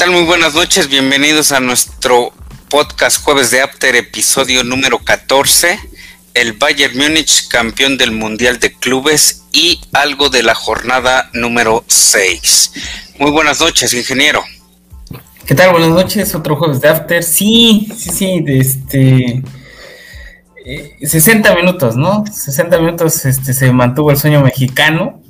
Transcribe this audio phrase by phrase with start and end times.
[0.00, 0.12] tal?
[0.12, 2.32] Muy buenas noches, bienvenidos a nuestro
[2.70, 5.78] podcast Jueves de After, episodio número 14.
[6.32, 12.72] El Bayern Múnich, campeón del Mundial de Clubes y algo de la jornada número 6.
[13.18, 14.42] Muy buenas noches, ingeniero.
[15.44, 15.72] ¿Qué tal?
[15.72, 17.22] Buenas noches, otro Jueves de After.
[17.22, 19.42] Sí, sí, sí, de este...
[21.02, 22.24] 60 eh, minutos, ¿no?
[22.24, 25.20] 60 minutos este, se mantuvo el sueño mexicano,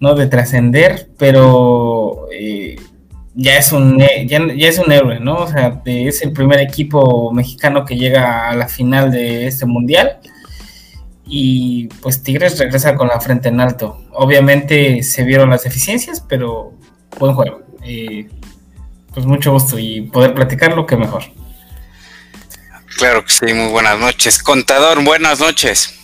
[0.00, 0.16] ¿no?
[0.16, 2.80] De trascender, pero eh,
[3.40, 5.36] ya es un ya, es un héroe, ¿no?
[5.36, 10.18] O sea, es el primer equipo mexicano que llega a la final de este mundial.
[11.24, 14.02] Y pues Tigres regresa con la frente en alto.
[14.12, 16.72] Obviamente se vieron las deficiencias, pero
[17.20, 17.62] buen juego.
[17.84, 18.28] Eh,
[19.14, 21.22] pues mucho gusto y poder platicarlo, que mejor.
[22.96, 24.42] Claro que sí, muy buenas noches.
[24.42, 25.94] Contador, buenas noches.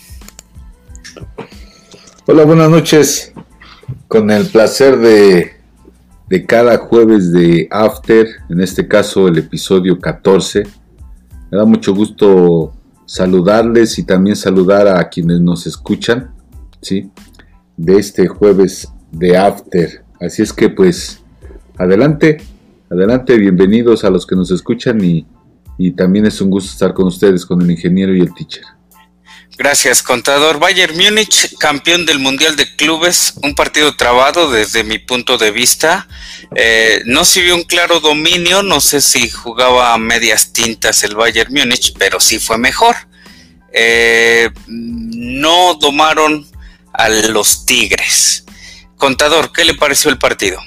[2.26, 3.32] Hola, buenas noches.
[4.06, 5.53] Con el placer de
[6.28, 10.62] de cada jueves de After, en este caso el episodio 14.
[11.50, 12.72] Me da mucho gusto
[13.06, 16.34] saludarles y también saludar a quienes nos escuchan,
[16.80, 17.10] ¿sí?
[17.76, 20.04] De este jueves de After.
[20.20, 21.22] Así es que pues
[21.76, 22.38] adelante,
[22.90, 25.26] adelante, bienvenidos a los que nos escuchan y,
[25.76, 28.64] y también es un gusto estar con ustedes, con el ingeniero y el teacher.
[29.56, 30.58] Gracias, contador.
[30.58, 36.08] Bayern Múnich, campeón del Mundial de Clubes, un partido trabado desde mi punto de vista.
[36.56, 41.14] Eh, no se vio un claro dominio, no sé si jugaba a medias tintas el
[41.14, 42.96] Bayern Múnich, pero sí fue mejor.
[43.72, 46.46] Eh, no domaron
[46.92, 48.44] a los Tigres.
[48.96, 50.60] Contador, ¿qué le pareció el partido?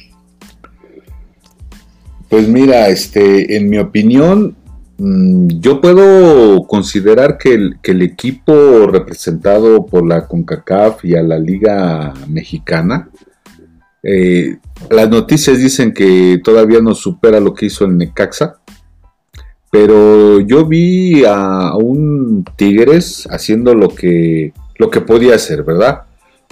[2.29, 4.55] Pues mira, este, en mi opinión,
[4.99, 13.09] yo puedo considerar que el, equipo representado por la CONCACAF y a la Liga Mexicana,
[14.01, 14.57] eh,
[14.89, 18.57] las noticias dicen que todavía no supera lo que hizo el Necaxa,
[19.69, 26.03] pero yo vi a, un Tigres haciendo lo que, lo que podía hacer, ¿verdad?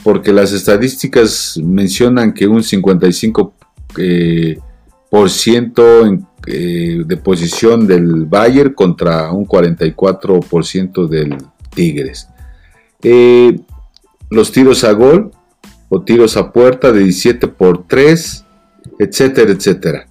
[0.04, 3.52] Porque las estadísticas mencionan que un 55%
[3.98, 4.60] eh,
[5.10, 11.38] por ciento en eh, de posición del Bayern contra un 44% del
[11.74, 12.28] Tigres.
[13.02, 13.60] Eh,
[14.30, 15.32] los tiros a gol
[15.90, 18.46] o tiros a puerta de 17 por 3,
[19.00, 20.08] etcétera, etcétera.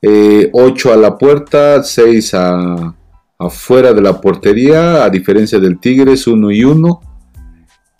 [0.00, 2.94] eh, a la puerta, 6 a,
[3.38, 7.00] afuera de la portería, a diferencia del Tigres, 1 y 1.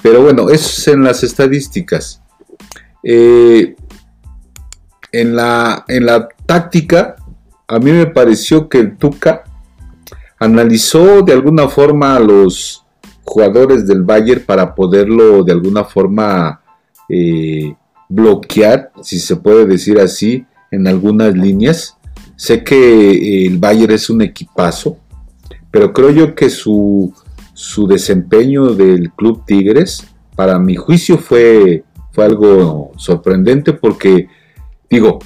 [0.02, 2.22] Pero bueno, eso es en las estadísticas.
[5.12, 7.16] En, la, en la táctica,
[7.68, 9.44] a mí me pareció que el Tuca
[10.38, 12.84] analizó de alguna forma a los
[13.24, 16.60] jugadores del Bayern para poderlo de alguna forma
[17.08, 17.74] eh,
[18.08, 21.96] bloquear, si se puede decir así, en algunas líneas.
[22.36, 24.98] Sé que eh, el Bayern es un equipazo,
[25.70, 27.12] pero creo yo que su,
[27.52, 30.06] su desempeño del Club Tigres,
[30.36, 34.28] para mi juicio, fue, fue algo sorprendente porque,
[34.90, 35.18] digo,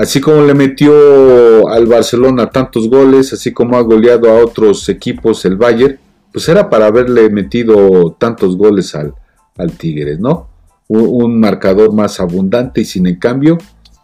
[0.00, 5.44] Así como le metió al Barcelona tantos goles, así como ha goleado a otros equipos
[5.44, 5.98] el Bayern,
[6.32, 9.12] pues era para haberle metido tantos goles al,
[9.58, 10.48] al Tigres, ¿no?
[10.88, 13.58] Un, marcador más abundante y sin en cambio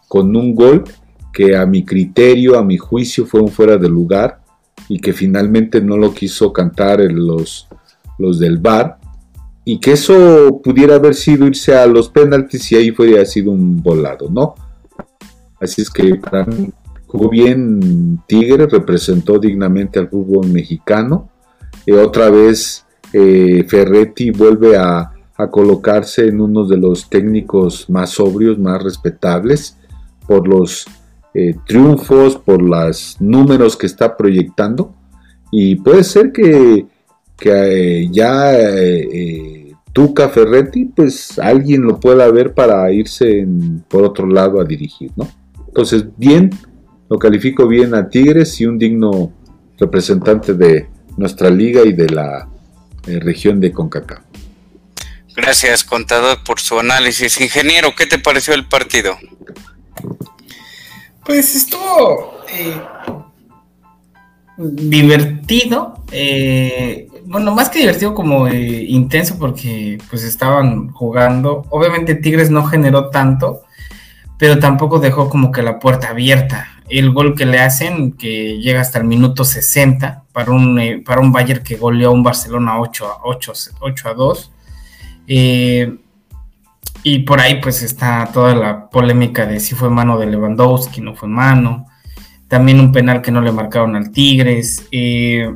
[0.07, 0.85] con un gol
[1.33, 4.41] que a mi criterio, a mi juicio fue un fuera de lugar
[4.91, 7.69] y que finalmente no lo quiso cantar los,
[8.19, 8.99] los del VAR
[9.65, 13.83] y que eso pudiera haber sido irse a los penaltis y ahí hubiera sido un
[13.83, 14.55] volado, ¿no?
[15.67, 16.71] Así es que para mí
[17.07, 21.29] jugó bien Tigre, representó dignamente al fútbol mexicano.
[21.85, 25.13] Y otra vez eh, Ferretti vuelve a,
[25.51, 29.77] colocarse en uno de los técnicos más sobrios, más respetables,
[30.27, 30.87] por los
[31.35, 34.95] eh, triunfos, por los números que está proyectando.
[35.51, 36.87] Y puede ser que,
[37.45, 38.53] eh, ya
[39.93, 43.47] Tuca Ferretti, pues alguien lo pueda ver para irse
[43.89, 45.29] por otro lado a dirigir, ¿no?
[45.77, 46.59] Entonces, bien,
[47.11, 49.31] lo califico bien a Tigres y un digno
[49.77, 50.89] representante de
[51.19, 52.49] nuestra liga y de la
[53.07, 54.21] eh, región de CONCACAF.
[55.37, 57.39] Gracias, contador, por su análisis.
[57.43, 59.19] Ingeniero, ¿qué te pareció el partido?
[61.27, 62.81] Pues estuvo eh,
[64.57, 71.67] divertido, eh, bueno, más que divertido, como intenso, porque pues estaban jugando.
[71.69, 73.66] Obviamente Tigres no generó tanto,
[74.39, 76.69] pero tampoco dejó como que la puerta abierta.
[76.89, 81.21] El gol que le hacen, que llega hasta el minuto 60, para un, eh, para
[81.21, 84.53] un Bayern que goleó a un Barcelona 8 a, 8, 8 a 2.
[85.29, 85.97] Eh,
[87.03, 91.15] y por ahí pues está toda la polémica de si fue mano de Lewandowski, no
[91.15, 91.87] fue mano.
[92.49, 94.87] también un penal que no le marcaron al Tigres.
[94.93, 95.53] Eh,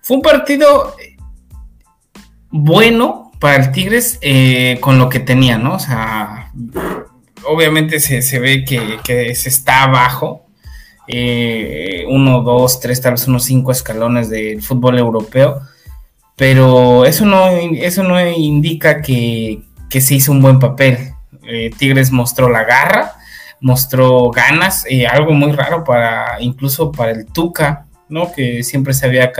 [0.00, 0.94] fue un partido
[2.50, 4.20] bueno para el Tigres
[4.80, 5.74] con lo que tenía, ¿no?
[5.74, 6.52] O sea,
[7.46, 10.46] obviamente se, ve que, se está abajo.
[11.08, 15.60] Eh, uno, dos, tres, tal vez unos cinco escalones del fútbol europeo.
[16.36, 21.12] Pero eso no, eso no indica que, se hizo un buen papel.
[21.44, 23.12] Eh, Tigres mostró la garra,
[23.60, 28.32] mostró ganas, algo muy raro para incluso para el Tuca, ¿no?
[28.32, 29.32] Que siempre se había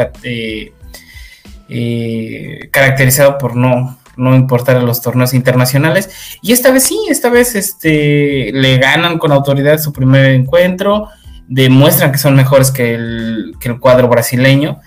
[1.69, 6.39] eh, caracterizado por no, no importar a los torneos internacionales.
[6.43, 11.09] Y esta vez sí, esta vez este, le ganan con autoridad su primer encuentro,
[11.49, 14.81] demuestran que son mejores que el, que el cuadro brasileño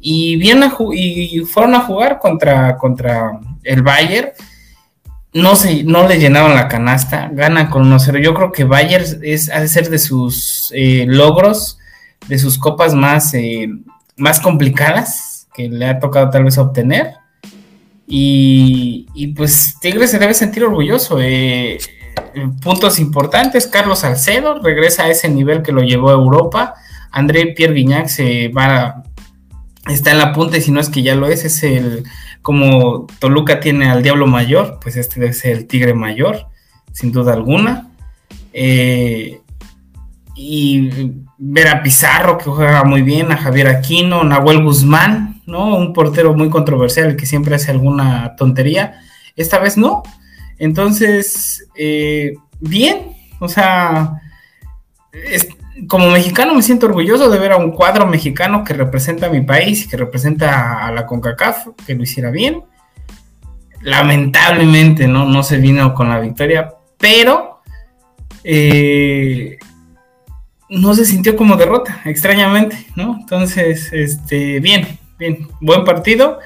[0.00, 4.30] y, vienen y fueron a jugar contra, contra el Bayern.
[5.32, 8.20] No, se, no le llenaban la canasta, ganan con 1-0.
[8.20, 11.78] Yo creo que Bayern es, ha de ser de sus eh, logros,
[12.26, 13.68] de sus copas más, eh,
[14.16, 17.14] más complicadas que le ha tocado tal vez obtener.
[18.12, 21.18] Y, pues Tigres se debe sentir orgulloso.
[21.20, 21.78] Eh,
[22.60, 26.74] puntos importantes, Carlos Salcedo regresa a ese nivel que lo llevó a Europa.
[27.12, 28.52] André Pierre Guignac se
[29.88, 32.04] está en la punta y si no es que ya lo es, es el,
[32.42, 36.48] como Toluca tiene al Diablo Mayor, pues este debe ser el Tigre Mayor,
[36.92, 37.90] sin duda alguna.
[38.52, 39.40] Eh,
[40.34, 40.90] y
[41.38, 45.76] ver a Pizarro que juega muy bien, a Javier Aquino, Nahuel Guzmán, ¿no?
[45.76, 49.00] Un portero muy controversial que siempre hace alguna tontería.
[49.36, 50.02] Esta vez no.
[50.58, 54.20] Entonces, eh, bien, o sea,
[55.88, 59.40] como mexicano me siento orgulloso de ver a un cuadro mexicano que representa a mi
[59.40, 62.62] país que representa a la CONCACAF, que lo hiciera bien.
[63.82, 67.62] Lamentablemente no, no se vino con la victoria, pero
[68.44, 69.58] eh,
[70.68, 73.16] no se sintió como derrota, extrañamente, ¿no?
[73.20, 76.40] Entonces, este, bien, bien, buen partido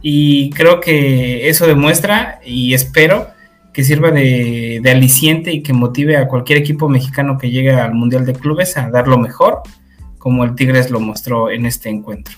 [0.00, 3.28] y creo que eso demuestra y espero
[3.72, 8.26] que sirva de, aliciente y que motive a cualquier equipo mexicano que llegue al Mundial
[8.26, 9.62] de Clubes a dar lo mejor,
[10.18, 12.36] como el Tigres lo mostró en este encuentro.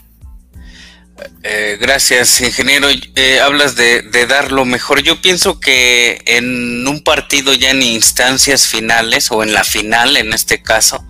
[1.43, 2.89] Eh, gracias, ingeniero.
[3.15, 5.03] Eh, hablas de, de, dar lo mejor.
[5.03, 10.33] Yo pienso que en un partido ya en instancias finales o en la final, en
[10.33, 11.05] este caso,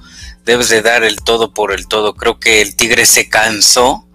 [0.44, 2.14] debes de dar el todo por el todo.
[2.14, 4.09] Creo que el Tigre se cansó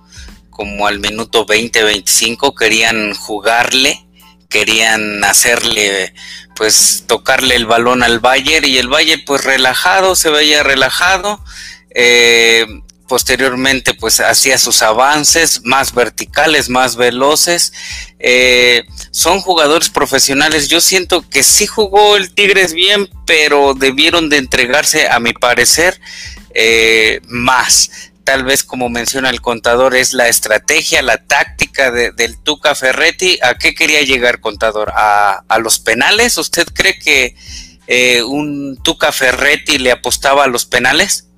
[0.56, 4.08] como al minuto 20-25, querían jugarle,
[4.48, 6.14] querían hacerle,
[6.56, 11.44] pues tocarle el balón al Bayern y el Bayern pues relajado, se veía relajado.
[11.94, 12.66] Eh,
[13.10, 17.74] posteriormente pues hacía sus avances más verticales, más veloces.
[18.20, 20.70] Eh, son jugadores profesionales.
[20.70, 26.00] Yo siento que sí jugó el Tigres bien, pero debieron de entregarse, a mi parecer,
[26.54, 27.92] eh, más.
[28.26, 33.38] Tal vez como menciona el contador, es la estrategia, la táctica del Tuca Ferretti.
[33.44, 34.92] ¿A qué quería llegar, contador?
[34.96, 36.36] ¿A, los penales?
[36.40, 37.36] ¿Usted cree que
[37.86, 41.30] eh, un Tuca Ferretti le apostaba a los penales?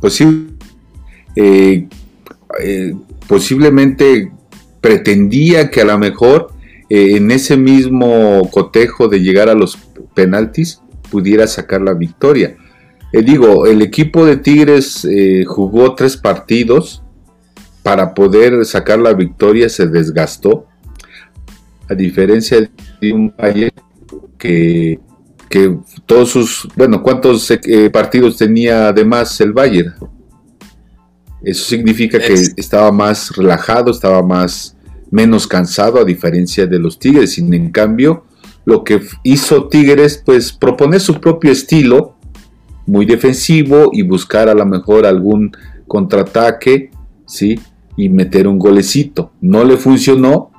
[0.00, 0.20] pues
[1.36, 1.86] eh,
[2.58, 2.94] eh,
[3.28, 4.32] posiblemente
[4.80, 6.52] pretendía que a lo mejor
[6.88, 9.78] en ese mismo cotejo de llegar a los
[10.14, 10.81] penaltis
[11.12, 12.56] pudiera sacar la victoria.
[13.12, 15.06] digo, el equipo de Tigres
[15.46, 17.02] jugó tres partidos
[17.82, 20.66] para poder sacar la victoria, se desgastó,
[21.88, 22.58] a diferencia
[23.00, 23.70] de un Valle
[24.38, 24.98] que
[25.52, 29.92] que todos sus, bueno, ¿cuántos eh, partidos tenía además el Bayern?
[31.42, 34.74] Eso significa que estaba más relajado, estaba más
[35.10, 37.34] menos cansado a diferencia de los Tigres.
[37.34, 38.24] Sin en cambio,
[38.64, 42.14] lo que hizo Tigres, pues proponer su propio estilo,
[42.86, 45.52] muy defensivo y buscar a lo mejor algún
[45.86, 46.90] contraataque,
[47.26, 47.60] ¿sí?
[47.96, 49.32] Y meter un golecito.
[49.40, 50.50] No le funcionó,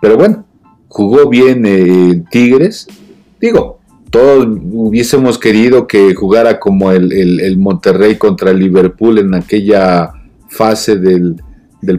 [0.00, 0.46] pero bueno,
[0.88, 2.86] jugó bien el Tigres.
[3.40, 3.80] Digo,
[4.10, 10.12] todos hubiésemos querido que jugara como el, Monterrey contra el Liverpool en aquella
[10.48, 11.36] fase del,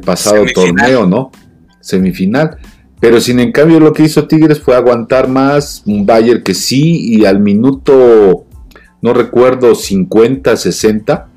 [0.06, 1.32] pasado torneo, ¿no?
[1.80, 2.58] Semifinal.
[3.04, 7.18] Pero sin en cambio lo que hizo Tigres fue aguantar más, un Bayern que sí,
[7.18, 8.46] y al minuto,
[9.02, 11.28] no recuerdo, 50, 60,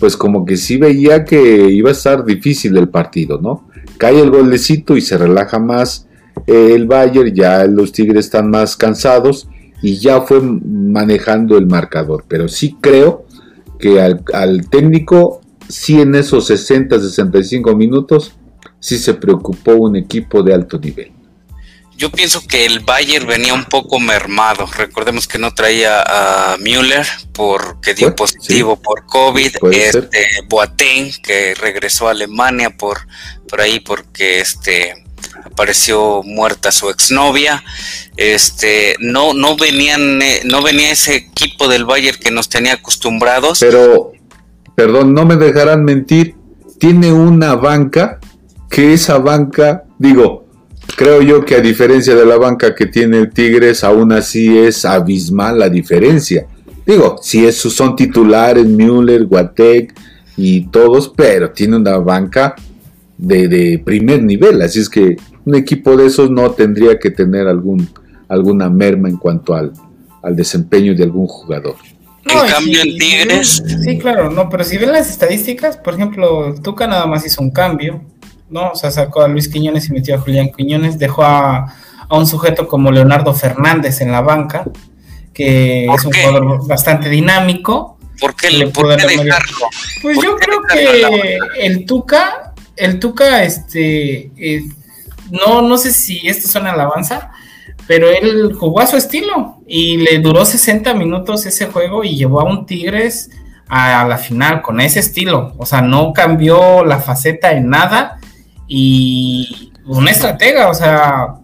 [0.00, 3.68] pues como que sí veía que iba a estar difícil el partido, ¿no?
[3.98, 6.08] Cae el golecito y se relaja más
[6.48, 9.46] el Bayern, ya los Tigres están más cansados
[9.80, 12.24] y ya fue manejando el marcador.
[12.26, 13.26] Pero sí creo
[13.78, 18.34] que al, técnico, sí en esos 60, 65 minutos,
[18.82, 21.12] sí se preocupó un equipo de alto nivel.
[21.96, 24.66] yo pienso que el Bayern venía un poco mermado.
[24.76, 29.52] Recordemos que no traía a Müller porque dio positivo por COVID.
[29.70, 32.98] Este Boateng que regresó a Alemania por,
[33.48, 35.04] por ahí porque este
[35.44, 37.62] apareció muerta su exnovia.
[38.16, 43.60] Este no no venían eh, no venía ese equipo del Bayern que nos tenía acostumbrados.
[43.60, 44.10] Pero
[44.74, 46.34] perdón, no me dejarán mentir.
[46.80, 48.18] Tiene una banca
[48.72, 50.46] que esa banca, digo,
[50.96, 54.86] creo yo que a diferencia de la banca que tiene el Tigres, aún así es
[54.86, 56.46] abismal la diferencia.
[56.86, 59.94] Digo, si esos son titulares, Müller, Guatek
[60.38, 62.56] y todos, pero tiene una banca
[63.18, 67.86] de, primer nivel, así es que un equipo de esos no tendría que tener algún,
[68.26, 69.72] alguna merma en cuanto al,
[70.22, 71.76] al desempeño de algún jugador.
[72.24, 73.62] en cambio, en Tigres.
[73.84, 77.50] Sí, claro, no, pero si ven las estadísticas, por ejemplo, Tuca nada más hizo un
[77.50, 78.02] cambio,
[78.52, 78.70] ¿no?
[78.70, 81.74] O sea, sacó a Luis Quiñones y metió a Julián Quiñones, dejó a,
[82.10, 84.64] un sujeto como Leonardo Fernández en la banca,
[85.32, 87.98] que es un jugador bastante dinámico.
[88.20, 89.66] ¿Por qué le puede dejarlo?
[90.02, 94.62] Pues yo creo que el Tuca, el Tuca, este, eh,
[95.30, 97.30] no, no sé si esto suena alabanza,
[97.86, 102.40] pero él jugó a su estilo y le duró 60 minutos ese juego y llevó
[102.40, 103.30] a un Tigres
[103.68, 105.54] a la final con ese estilo.
[105.56, 108.18] O sea, no cambió la faceta en nada
[108.74, 111.34] y un estratega, o sea,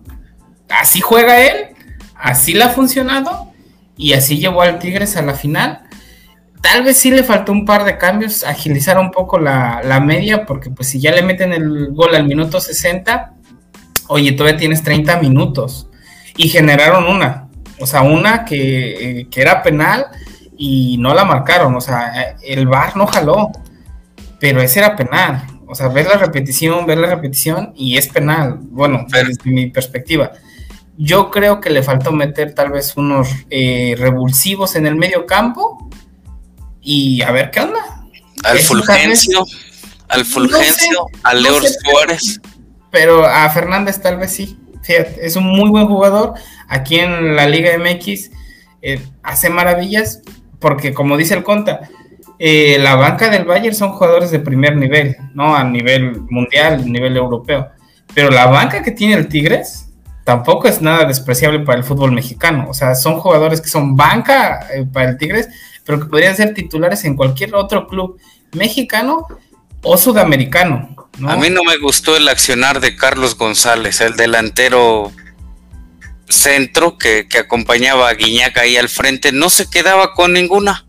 [0.71, 1.77] así juega él,
[2.15, 3.53] así le ha funcionado
[3.99, 5.83] y así llevó al Tigres a la final.
[6.63, 10.71] Tal vez sí le faltó un par de cambios, agilizar un poco la, media, porque
[10.71, 13.35] pues si ya le meten el gol al minuto 60,
[14.07, 15.91] oye, todavía tienes 30 minutos.
[16.35, 20.07] Y generaron una, o sea, una que, que era penal
[20.57, 23.53] y no la marcaron, o sea, el VAR no jaló,
[24.41, 25.58] pero ese era penal.
[25.69, 28.59] O sea, ver la repetición, ver la repetición y es penal.
[28.61, 30.33] Bueno, desde mi perspectiva.
[30.97, 35.89] Yo creo que le faltó meter tal vez unos eh, revulsivos en el medio campo
[36.81, 37.81] y a ver qué onda.
[38.45, 39.45] Al Fulgencio,
[40.09, 42.41] al Fulgencio, a Leo Suárez.
[42.91, 44.59] Pero a Fernández tal vez sí.
[44.83, 46.35] Fíjate, es un muy buen jugador.
[46.67, 48.31] Aquí en la Liga MX
[48.81, 50.23] eh, hace maravillas
[50.59, 51.89] porque como dice el Conta,
[52.38, 55.57] eh, la banca del Bayern son jugadores de primer nivel, ¿no?
[55.57, 57.68] A nivel mundial, a nivel europeo.
[58.14, 59.88] Pero la banca que tiene el Tigres
[60.25, 62.66] tampoco es nada despreciable para el fútbol mexicano.
[62.68, 65.49] O sea, son jugadores que son banca eh, para el Tigres,
[65.85, 68.21] pero que podrían ser titulares en cualquier otro club
[68.52, 69.26] mexicano
[69.83, 70.95] o sudamericano.
[71.26, 75.11] A mí no me gustó el accionar de Carlos González, el delantero
[76.28, 80.88] centro que, que acompañaba a Guiñac ahí al frente, no se quedaba con ninguna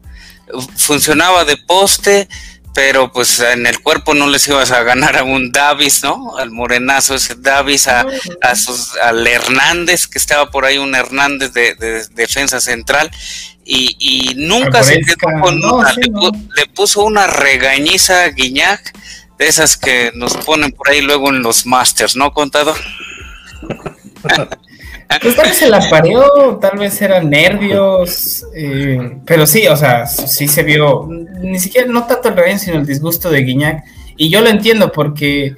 [0.75, 2.27] funcionaba de poste,
[2.73, 6.37] pero pues en el cuerpo no les ibas a ganar a un Davis, ¿no?
[6.37, 8.05] Al morenazo ese Davis, a,
[8.41, 11.75] a sus, al Hernández, que estaba por ahí un Hernández de,
[12.13, 13.11] defensa central,
[13.65, 18.97] y, nunca se quedó con le, puso una regañiza a Guiñac,
[19.37, 22.77] de esas que nos ponen por ahí luego en los Masters, ¿no, contador?
[25.21, 30.05] Pues tal vez se la pareó, tal vez eran nervios, eh, pero sí, o sea,
[30.05, 31.07] sí se vio,
[31.41, 33.83] ni siquiera, no tanto el regaño, sino el disgusto de Guiñac.
[34.15, 35.55] Y yo lo entiendo porque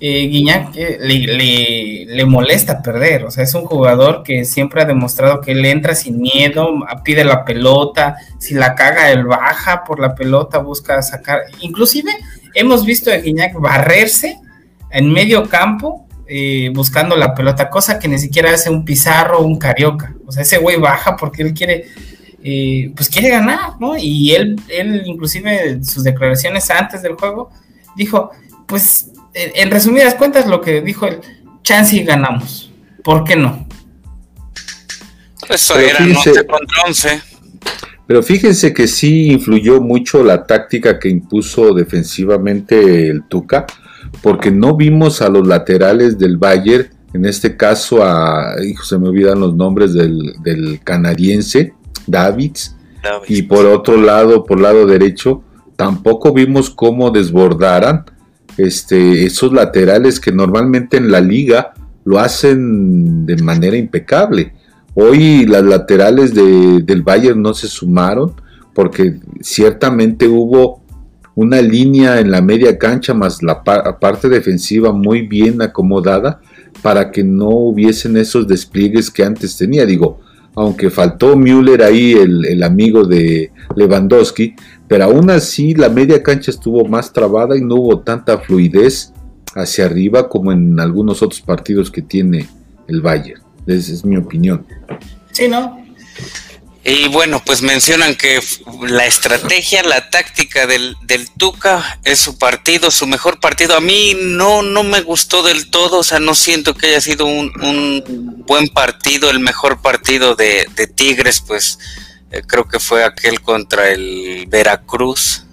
[0.00, 4.84] eh, Guiñac eh, le, le, molesta perder, o sea, es un jugador que siempre ha
[4.84, 6.68] demostrado que él entra sin miedo,
[7.04, 12.10] pide la pelota, si la caga, él baja por la pelota, busca sacar, inclusive
[12.52, 14.38] hemos visto a Guiñac barrerse
[14.90, 19.46] en medio campo eh, buscando la pelota, cosa que ni siquiera hace un Pizarro o
[19.46, 20.14] un Carioca.
[20.26, 21.86] O sea, ese güey baja porque él quiere,
[22.44, 23.96] eh, pues quiere ganar, ¿no?
[23.96, 27.50] Y él, él inclusive sus declaraciones antes del juego,
[27.96, 28.30] dijo,
[28.66, 31.20] pues en, resumidas cuentas lo que dijo el
[31.62, 32.72] chance y ganamos.
[33.02, 33.66] ¿Por qué no?
[35.48, 37.22] Eso era 11 contra 11.
[38.06, 43.66] Pero fíjense que sí influyó mucho la táctica que impuso defensivamente el Tuca
[44.22, 49.08] porque no vimos a los laterales del Bayern, en este caso a, hijo, se me
[49.08, 51.74] olvidan los nombres del, canadiense,
[52.06, 52.76] Davids,
[53.26, 55.42] y por otro lado, por lado derecho,
[55.76, 58.04] tampoco vimos cómo desbordaran
[58.56, 61.72] este, esos laterales que normalmente en la liga
[62.04, 64.52] lo hacen de manera impecable.
[64.94, 68.34] Hoy las laterales del Bayern no se sumaron
[68.74, 70.82] porque ciertamente hubo
[71.38, 76.40] una línea en la media cancha más la parte defensiva muy bien acomodada
[76.82, 79.86] para que no hubiesen esos despliegues que antes tenía.
[79.86, 80.18] Digo,
[80.56, 84.56] aunque faltó Müller ahí, el, amigo de Lewandowski,
[84.88, 89.12] pero aún así la media cancha estuvo más trabada y no hubo tanta fluidez
[89.54, 92.48] hacia arriba como en algunos otros partidos que tiene
[92.88, 93.42] el Bayern.
[93.64, 94.66] Esa es mi opinión.
[95.30, 95.78] Sí, ¿no?
[96.88, 98.40] Y bueno, pues mencionan que
[98.80, 103.76] la estrategia, la táctica del, del, Tuca es su partido, su mejor partido.
[103.76, 107.26] A mí no, no me gustó del todo, o sea, no siento que haya sido
[107.26, 111.78] un, un buen partido, el mejor partido de, Tigres, pues
[112.30, 115.44] eh, creo que fue aquel contra el Veracruz.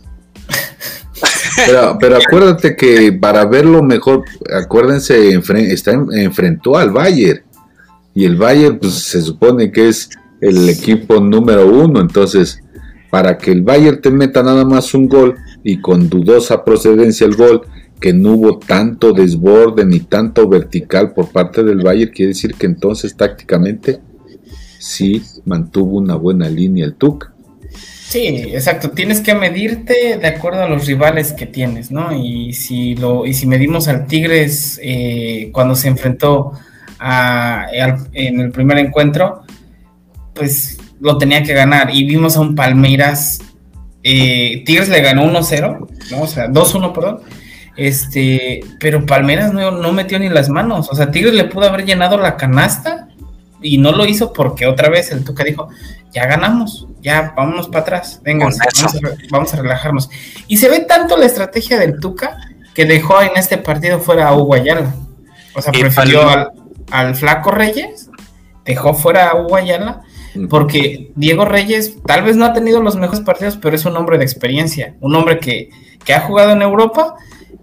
[1.65, 4.23] Pero, acuérdate que para verlo mejor,
[4.53, 5.37] acuérdense,
[5.69, 7.43] está, enfrentó al Bayern.
[8.13, 10.09] Y el Bayern, pues se supone que es
[10.49, 11.99] el equipo número uno.
[11.99, 12.61] Entonces,
[13.09, 17.35] para que el Bayern te meta nada más un gol y con dudosa procedencia el
[17.35, 17.61] gol,
[17.99, 22.65] que no hubo tanto desborde ni tanto vertical por parte del Bayern, quiere decir que
[22.65, 23.99] entonces tácticamente
[24.79, 27.31] sí mantuvo una buena línea el TUC.
[28.07, 28.91] Sí, exacto.
[28.91, 32.15] Tienes que medirte de acuerdo a los rivales que tienes, ¿no?
[32.15, 36.51] Y si lo y si medimos al Tigres eh, cuando se enfrentó
[36.99, 37.65] a,
[38.13, 39.44] en el primer encuentro,
[40.35, 41.89] pues lo tenía que ganar.
[41.93, 43.39] Y vimos a un Palmeiras.
[44.03, 46.21] Eh, Tigres le ganó 1-0, ¿no?
[46.21, 47.21] O sea, 2-1, perdón.
[47.75, 50.89] Este, pero Palmeiras no, no metió ni las manos.
[50.91, 53.07] O sea, Tigres le pudo haber llenado la canasta
[53.65, 55.69] y no lo hizo porque otra vez el Tuca dijo,
[56.11, 58.47] ya ganamos, ya vámonos para atrás, venga,
[59.31, 60.09] vamos a, relajarnos.
[60.47, 62.37] Y se ve tanto la estrategia del Tuca
[62.73, 64.93] que dejó en este partido fuera a Hugo Ayala.
[65.55, 66.21] O sea, prefirió
[66.91, 68.09] al, Flaco Reyes,
[68.65, 70.01] dejó fuera a Hugo Ayala,
[70.49, 74.17] porque Diego Reyes tal vez no ha tenido los mejores partidos, pero es un hombre
[74.17, 75.69] de experiencia, un hombre que,
[76.13, 77.15] ha jugado en Europa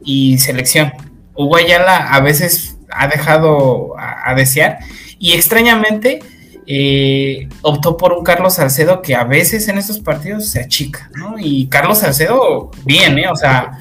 [0.04, 0.92] y selección.
[1.34, 4.78] Hugo Ayala a veces ha dejado a desear
[5.18, 6.18] y extrañamente
[6.66, 11.34] eh, optó por un Carlos Salcedo que a veces en estos partidos se achica, ¿no?
[11.38, 13.28] Y Carlos Salcedo, bien, ¿eh?
[13.28, 13.78] O sea,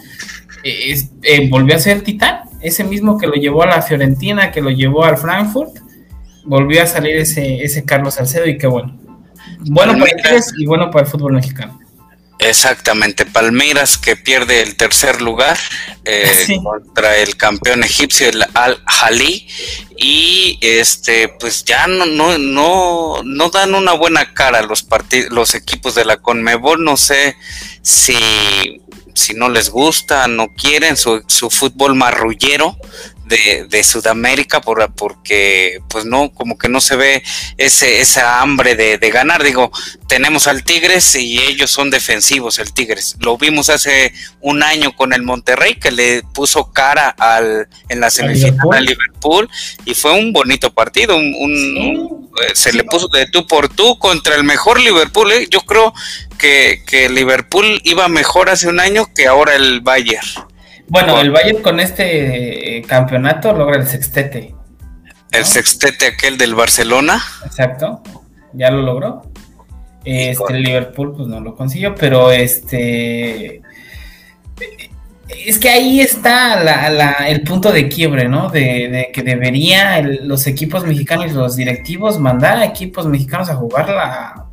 [0.63, 4.71] eh, volvió a ser titán, ese mismo que lo llevó a la Fiorentina, que lo
[4.71, 5.77] llevó al Frankfurt,
[6.43, 8.97] volvió a salir ese, ese Carlos Salcedo y qué bueno.
[9.59, 11.79] Bueno para Tigres y bueno para el fútbol mexicano.
[12.41, 15.59] Exactamente, Palmeiras que pierde el tercer lugar
[16.05, 19.47] eh, contra el campeón egipcio, el Al Jalí,
[19.95, 24.87] y este, pues ya no, no, no, no dan una buena cara los
[25.29, 27.35] los equipos de la Conmebol, no sé
[27.83, 28.17] si,
[29.13, 32.75] si no les gusta, no quieren su, su fútbol marrullero,
[33.31, 37.23] de, Sudamérica por, porque pues no, como que no se ve
[37.57, 39.43] ese, esa hambre de, ganar.
[39.43, 39.71] Digo,
[40.07, 43.15] tenemos al Tigres y ellos son defensivos, el Tigres.
[43.19, 48.09] Lo vimos hace un año con el Monterrey que le puso cara al, en la
[48.09, 49.49] semifinal a Liverpool
[49.85, 51.15] y fue un bonito partido.
[51.15, 55.31] Un, eh, se le puso de tú por tú contra el mejor Liverpool.
[55.31, 55.47] ¿eh?
[55.49, 55.93] Yo creo
[56.37, 60.50] que, que Liverpool iba mejor hace un año que ahora el Bayern.
[60.91, 64.53] Bueno, el Bayern con este eh, campeonato logra el sextete.
[65.31, 67.23] El sextete aquel del Barcelona.
[67.45, 68.03] Exacto,
[68.51, 69.21] ya lo logró.
[70.03, 73.61] Este, el Liverpool pues no lo consiguió, pero este...
[75.29, 76.89] Es que ahí está
[77.25, 78.49] el punto de quiebre, ¿no?
[78.49, 83.87] De, que debería los equipos mexicanos y los directivos mandar a equipos mexicanos a jugar
[83.87, 84.47] la,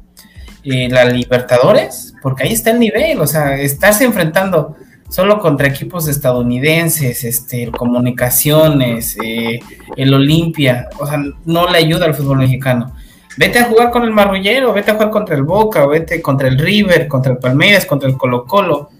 [0.63, 4.77] eh, la Libertadores, porque ahí está el nivel, o sea, estarse enfrentando
[5.09, 9.61] solo contra equipos estadounidenses, este, comunicaciones, eh,
[9.97, 12.95] el Olimpia, o sea, no le ayuda al fútbol mexicano.
[13.37, 16.59] Vete a jugar con el Marrullero, vete a jugar contra el Boca, vete contra el
[16.59, 18.91] River, contra el Palmeiras, contra el Colo Colo.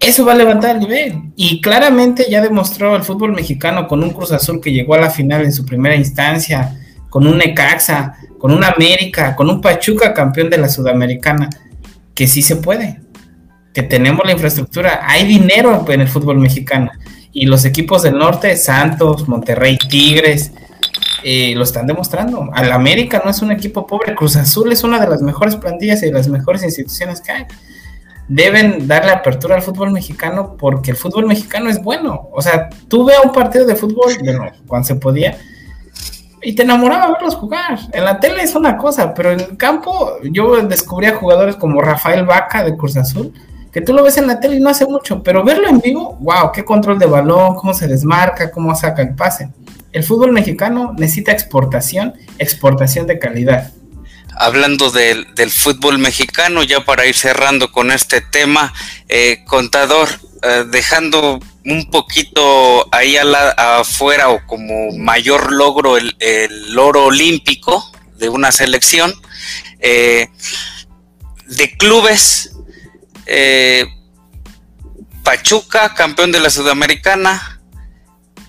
[0.00, 1.22] Eso va a levantar el nivel.
[1.36, 5.10] Y claramente ya demostró el fútbol mexicano con un Cruz Azul que llegó a la
[5.10, 10.50] final en su primera instancia, con un Necaxa, con un América, con un Pachuca campeón
[10.50, 11.48] de la Sudamericana,
[12.14, 13.03] que sí se puede
[13.74, 16.92] que tenemos la infraestructura, hay dinero en el fútbol mexicano.
[17.32, 20.52] Y los equipos del norte, Santos, Monterrey, Tigres,
[21.24, 22.48] eh, lo están demostrando.
[22.52, 26.02] Al América no es un equipo pobre, Cruz Azul es una de las mejores plantillas
[26.04, 27.46] y de las mejores instituciones que hay.
[28.28, 32.28] Deben darle apertura al fútbol mexicano porque el fútbol mexicano es bueno.
[32.32, 35.36] O sea, tú ve un partido de fútbol, bueno, cuando se podía,
[36.40, 37.80] y te enamoraba verlos jugar.
[37.92, 41.80] En la tele es una cosa, pero en el campo yo descubrí a jugadores como
[41.80, 43.32] Rafael Vaca de Cruz Azul,
[43.74, 46.16] que tú lo ves en la tele y no hace mucho, pero verlo en vivo,
[46.20, 49.48] wow, qué control de balón, cómo se desmarca, cómo saca el pase.
[49.90, 53.72] El fútbol mexicano necesita exportación, exportación de calidad.
[54.36, 58.72] Hablando del, fútbol mexicano, ya para ir cerrando con este tema,
[59.08, 60.08] eh, contador,
[60.44, 67.84] eh, dejando un poquito ahí afuera o como mayor logro el, el oro olímpico
[68.18, 69.12] de una selección,
[69.80, 70.28] eh,
[71.46, 72.53] de clubes,
[73.26, 73.86] eh,
[75.22, 77.60] Pachuca, campeón de la Sudamericana.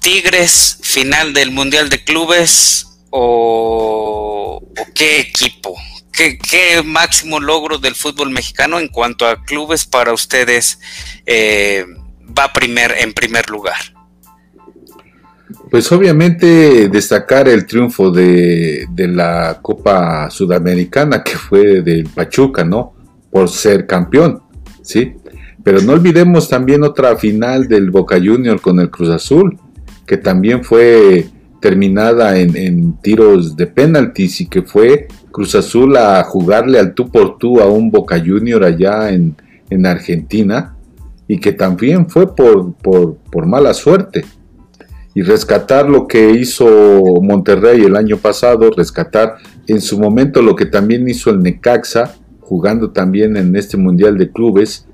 [0.02, 4.62] Tigres, final del Mundial de Clubes o,
[4.94, 5.74] qué equipo?
[6.12, 6.38] ¿Qué,
[6.84, 10.80] máximo logro del fútbol mexicano en cuanto a clubes para ustedes
[11.26, 11.86] eh,
[12.38, 13.76] va primer, en primer lugar?
[15.72, 22.94] Pues obviamente destacar el triunfo de, de, la Copa Sudamericana que fue del Pachuca, ¿no?
[23.32, 24.42] Por ser campeón,
[24.86, 25.14] ¿sí?
[25.64, 29.58] Pero no olvidemos también otra final del Boca Junior con el Cruz Azul,
[30.06, 31.26] que también fue
[31.60, 37.40] terminada en, tiros de penaltis y que fue Cruz Azul a jugarle al tú por
[37.40, 39.36] tú a un Boca Junior allá en,
[39.86, 40.74] Argentina
[41.28, 44.24] y que también fue por, por, por mala suerte
[45.16, 46.66] y rescatar lo que hizo
[47.22, 52.92] Monterrey el año pasado, rescatar en su momento lo que también hizo el Necaxa, jugando
[52.92, 54.88] también en este Mundial de Clubes,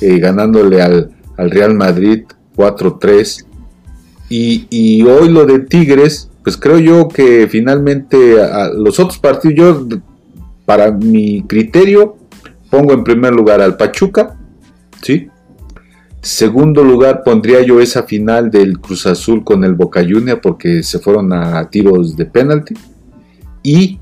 [0.00, 2.24] eh, ganándole al, Real Madrid
[2.56, 3.44] 4-3.
[4.28, 8.36] Y, y, hoy lo de Tigres, pues creo yo que finalmente
[8.74, 9.54] los otros partidos,
[9.88, 9.98] yo
[10.64, 12.16] para mi criterio
[12.70, 14.36] pongo en primer lugar al Pachuca,
[15.02, 15.28] ¿sí?
[16.22, 20.98] Segundo lugar pondría yo esa final del Cruz Azul con el Boca Junior porque se
[20.98, 22.74] fueron a tiros de penalti.
[23.62, 24.00] Y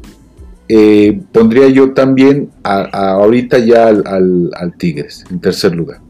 [0.68, 6.00] eh, pondría yo también a, ahorita ya al, Tigres en tercer lugar.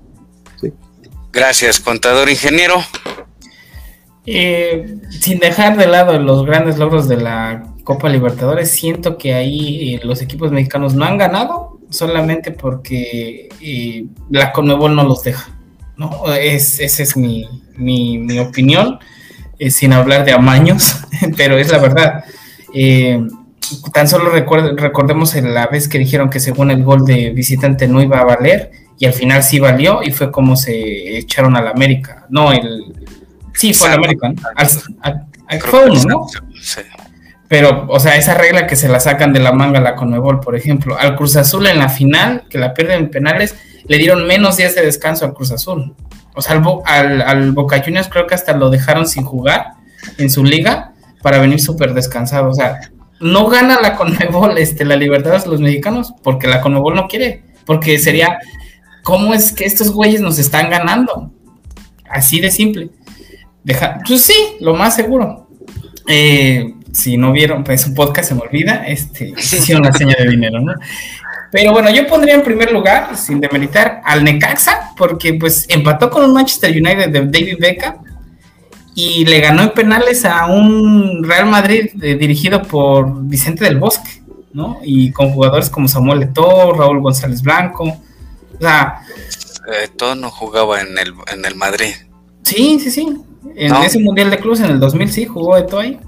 [1.33, 2.77] Gracias, contador ingeniero.
[4.27, 9.95] Eh, sin dejar de lado los grandes logros de la Copa Libertadores, siento que ahí
[9.95, 13.49] eh, los equipos mexicanos no han ganado solamente porque
[14.31, 15.55] la Conmebol no los deja.
[15.97, 16.33] ¿no?
[16.35, 18.99] Es, esa es mi, mi, opinión,
[19.59, 20.97] eh, sin hablar de amaños,
[21.37, 22.25] pero es la verdad.
[22.73, 23.25] Eh,
[23.93, 28.21] tan solo recordemos la vez que dijeron que según el gol de visitante no iba
[28.21, 32.27] a valer, y al final sí valió, y fue como se echaron a la América.
[32.29, 32.95] No, el.
[33.55, 34.33] Sí, fue al América.
[35.61, 36.27] fue uno, ¿no?
[37.49, 40.57] Pero, o sea, esa regla que se la sacan de la manga la Conmebol, por
[40.57, 43.55] ejemplo, al Cruz Azul en la final, que la pierden en penales,
[43.87, 45.95] le dieron menos días de descanso al Cruz Azul.
[46.35, 49.75] O sea, al, al, Boca Juniors creo que hasta lo dejaron sin jugar
[50.19, 52.51] en su liga para venir súper descansado.
[52.51, 52.81] O sea,
[53.21, 57.43] no gana la Conmebol este, la libertad de los mexicanos porque la Conmebol no quiere.
[57.65, 58.39] Porque sería,
[59.03, 61.31] ¿cómo es que estos güeyes nos están ganando?
[62.09, 62.91] Así de simple.
[63.63, 65.49] Deja, pues sí, lo más seguro.
[66.07, 70.29] Eh, si no vieron, pues su podcast se me olvida, este, hicieron la seña de
[70.29, 70.75] dinero, ¿no?
[71.51, 76.25] Pero bueno, yo pondría en primer lugar, sin demeritar, al Necaxa, porque pues empató con
[76.25, 78.04] un Manchester United de David Beckham
[78.95, 84.23] y le ganó en penales a un Real Madrid eh, dirigido por Vicente del Bosque,
[84.53, 84.79] ¿no?
[84.83, 89.01] Y con jugadores como Samuel Eto'o, Raúl González Blanco, o sea...
[89.83, 91.95] Eto'o no jugaba en el, en el Madrid.
[92.43, 93.17] Sí, sí, sí.
[93.57, 95.99] En ese Mundial de Clubes en el 2000 sí jugó Eto'o ahí.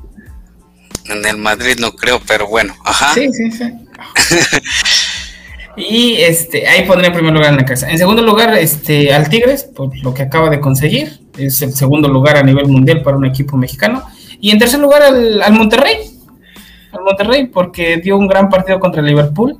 [1.07, 3.15] En el Madrid no creo, pero bueno, ajá.
[3.15, 3.65] Sí, sí, sí.
[5.77, 7.91] Y este, ahí pondría en primer lugar en la casa.
[7.91, 11.21] En segundo lugar, este, al Tigres, por lo que acaba de conseguir.
[11.37, 14.03] Es el segundo lugar a nivel mundial para un equipo mexicano.
[14.41, 15.99] Y en tercer lugar, al, Monterrey.
[16.93, 19.57] Al Monterrey, porque dio un gran partido contra el Liverpool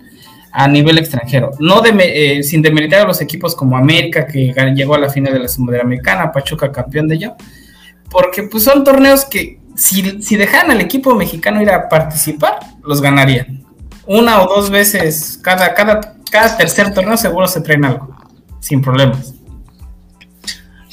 [0.53, 1.51] a nivel extranjero.
[1.59, 5.41] No eh, sin demeritar a los equipos como América, que llegó a la final de
[5.41, 7.35] la Sudamericana, Pachuca campeón de ello.
[8.11, 13.03] Porque pues son torneos que si, si dejaran al equipo mexicano ir a participar, los
[13.03, 13.67] ganarían
[14.07, 18.17] una o dos veces cada, cada, cada tercer torneo seguro se traen algo,
[18.61, 19.35] sin problemas.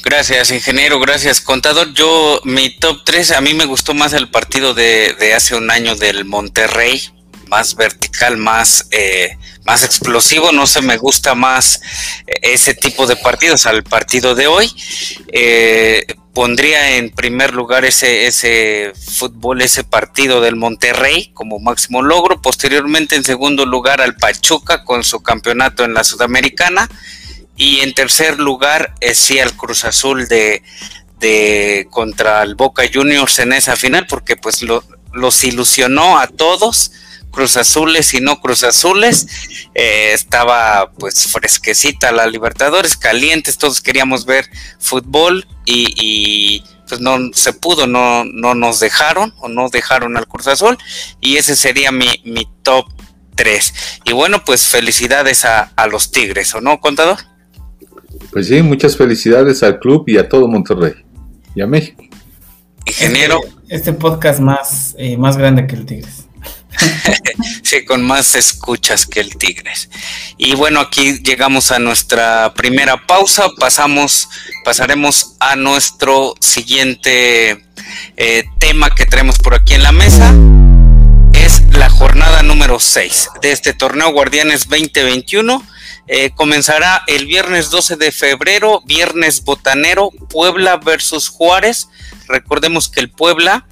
[0.05, 1.93] Gracias, ingeniero, gracias, contador.
[1.93, 5.71] Yo, mi top 3, a mí me gustó más el partido de, de hace un
[5.71, 7.01] año del Monterrey,
[7.47, 10.51] más vertical, más, eh, más explosivo.
[10.51, 11.81] No sé, me gusta más
[12.27, 14.69] eh, ese tipo de partidos al partido de hoy.
[15.31, 22.41] Eh, pondría en primer lugar ese, ese fútbol, ese partido del Monterrey como máximo logro.
[22.41, 26.89] Posteriormente, en segundo lugar, al Pachuca con su campeonato en la Sudamericana.
[27.63, 30.63] Y en tercer lugar, sí, al Cruz Azul de,
[31.19, 36.91] de contra el Boca Juniors en esa final, porque pues lo, los ilusionó a todos
[37.31, 39.27] Cruz Azules y no Cruz Azules.
[39.75, 47.53] Eh, estaba pues fresquecita la Libertadores, calientes, todos queríamos ver fútbol y, pues no se
[47.53, 50.77] pudo, no, no nos dejaron o no dejaron al Cruz Azul
[51.21, 52.87] y ese sería mi, mi top
[53.35, 53.73] 3.
[54.03, 57.19] Y bueno, pues felicidades a, los Tigres, ¿o no, contador?
[58.31, 60.93] Pues sí, muchas felicidades al club y a todo Monterrey
[61.55, 62.03] y a México.
[62.85, 63.39] Ingeniero.
[63.43, 66.27] Este, este podcast más, eh, más grande que el Tigres.
[66.77, 69.89] sí, Sí, con más escuchas que el Tigres.
[70.37, 73.47] Y bueno, aquí llegamos a nuestra primera pausa.
[73.59, 74.29] Pasamos,
[74.63, 77.65] pasaremos a nuestro siguiente
[78.17, 80.33] eh, tema que tenemos por aquí en la mesa.
[81.33, 85.63] Es la jornada número 6 de este torneo Guardianes 2021.
[86.07, 91.87] Eh, comenzará el viernes 12 de febrero, viernes botanero, Puebla versus Juárez.
[92.27, 93.65] Recordemos que el Puebla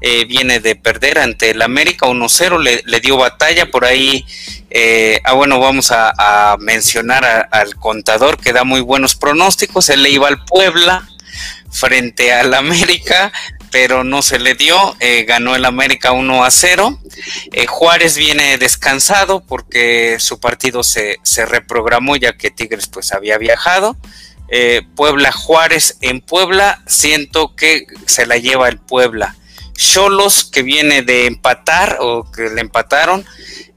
[0.00, 4.26] eh, viene de perder ante el América 1-0, le, dio batalla por ahí.
[4.70, 9.88] Eh, ah, bueno, vamos a, mencionar al contador que da muy buenos pronósticos.
[9.88, 11.08] Él le iba al Puebla
[11.70, 13.32] frente al América,
[13.70, 14.96] pero no se le dio.
[15.00, 16.98] Eh, ganó el América 1 a 0.
[17.68, 23.96] Juárez viene descansado porque su partido se, se, reprogramó ya que Tigres pues había viajado.
[24.94, 29.34] Puebla Juárez en Puebla, siento que se la lleva el Puebla.
[29.76, 33.24] Cholos que viene de empatar o que le empataron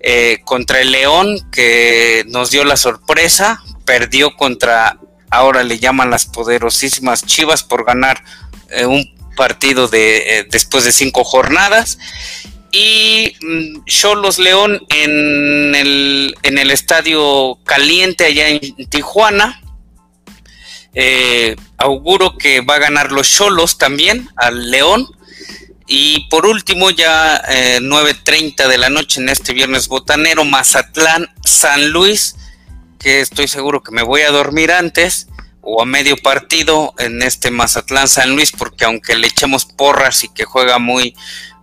[0.01, 4.97] eh, contra el León que nos dio la sorpresa, perdió contra,
[5.29, 8.23] ahora le llaman las poderosísimas Chivas por ganar
[8.69, 11.97] eh, un partido de, eh, después de cinco jornadas.
[12.71, 19.61] Y mm, Cholos León en el, en el estadio caliente allá en Tijuana.
[21.77, 25.07] auguro que va a ganar los Cholos también al León
[25.91, 31.89] y por último, ya 9.30 eh, de la noche en este viernes botanero, Mazatlán, San
[31.89, 32.35] Luis,
[32.99, 35.28] que estoy seguro que me voy a dormir antes
[35.71, 40.29] o a medio partido en este Mazatlán San Luis, porque aunque le echemos porras y
[40.29, 41.15] que juega muy,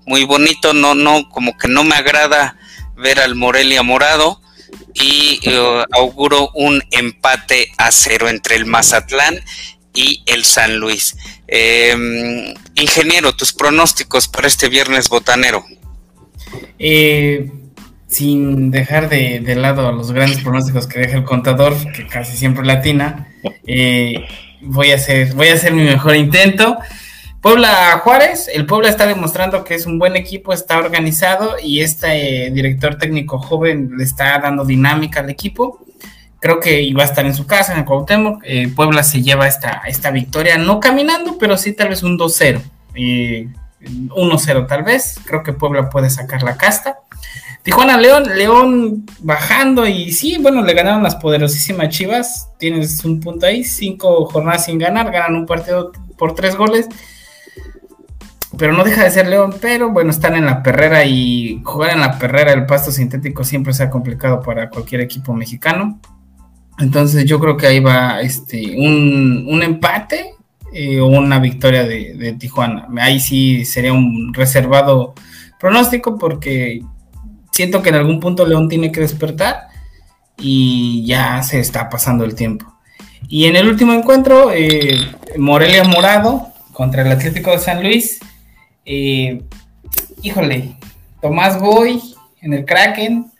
[0.06, 2.56] muy bonito, no, no, como que no me agrada
[2.96, 4.40] ver al Morelia morado
[4.94, 9.40] y eh, auguro un empate a cero entre el Mazatlán
[9.92, 11.16] y el San Luis.
[11.48, 15.64] Em, ingeniero, tus pronósticos para este viernes botanero.
[16.78, 17.50] Eh,
[18.16, 23.28] sin dejar de, lado los grandes pronósticos que deja el contador, que casi siempre latina,
[23.66, 24.24] eh,
[24.62, 26.78] voy, a hacer, voy a hacer mi mejor intento.
[27.42, 32.46] Puebla Juárez, el Puebla está demostrando que es un buen equipo, está organizado y este
[32.46, 35.84] eh, director técnico joven le está dando dinámica al equipo
[36.40, 38.42] creo que iba a estar en su casa, en el Cuauhtémoc.
[38.44, 42.62] Eh, Puebla se lleva esta, esta victoria, no caminando, pero sí tal vez un 2-0.
[42.94, 45.20] 1-0 tal vez.
[45.24, 46.98] Creo que Puebla puede sacar la casta.
[47.66, 52.48] Tijuana León, León bajando y sí, bueno, le ganaron las poderosísimas Chivas.
[52.58, 56.88] Tienes un punto ahí, cinco jornadas sin ganar, ganan un partido por tres goles.
[58.56, 62.00] Pero no deja de ser León, pero bueno, están en la perrera y jugar en
[62.00, 66.00] la perrera el pasto sintético siempre se ha complicado para cualquier equipo mexicano.
[66.78, 70.34] Entonces yo creo que ahí va este, un, empate
[70.72, 72.86] eh, o una victoria de, Tijuana.
[73.00, 75.14] Ahí sí sería un reservado
[75.58, 76.82] pronóstico porque
[77.56, 79.68] siento que en algún punto León tiene que despertar
[80.36, 82.66] y ya se está pasando el tiempo.
[83.28, 84.98] Y en el último encuentro, eh,
[85.38, 88.20] Morelia Morado contra el Atlético de San Luis.
[88.84, 89.42] Eh,
[90.22, 90.76] híjole,
[91.22, 92.02] Tomás Boy
[92.42, 93.32] en el Kraken,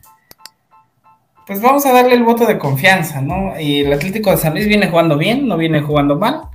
[1.46, 3.54] pues vamos a darle el voto de confianza, ¿no?
[3.54, 6.48] El Atlético de San Luis viene jugando bien, no viene jugando mal,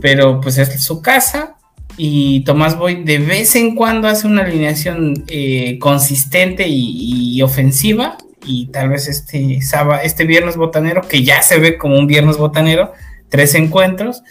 [0.00, 1.56] pero pues es su casa
[2.02, 8.68] y Tomás Boy de vez en cuando hace una alineación eh, consistente y, ofensiva y
[8.68, 9.58] tal vez este,
[10.02, 12.94] este viernes botanero, que ya se ve como un viernes botanero,
[13.28, 14.22] tres encuentros,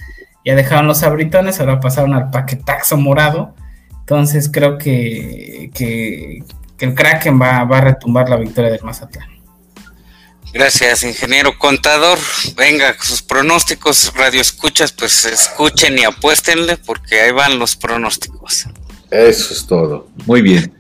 [0.44, 3.54] ya dejaron los abritones, ahora pasaron al paquetazo morado,
[4.00, 6.44] entonces creo que, que,
[6.80, 9.30] el Kraken va, va a retumbar la victoria del Mazatlán.
[10.54, 12.18] Gracias, ingeniero contador.
[12.58, 18.68] Venga, sus pronósticos, radio escuchas, pues escuchen y apuéstenle porque ahí van los pronósticos.
[19.12, 20.08] Eso es todo.
[20.26, 20.74] Muy bien.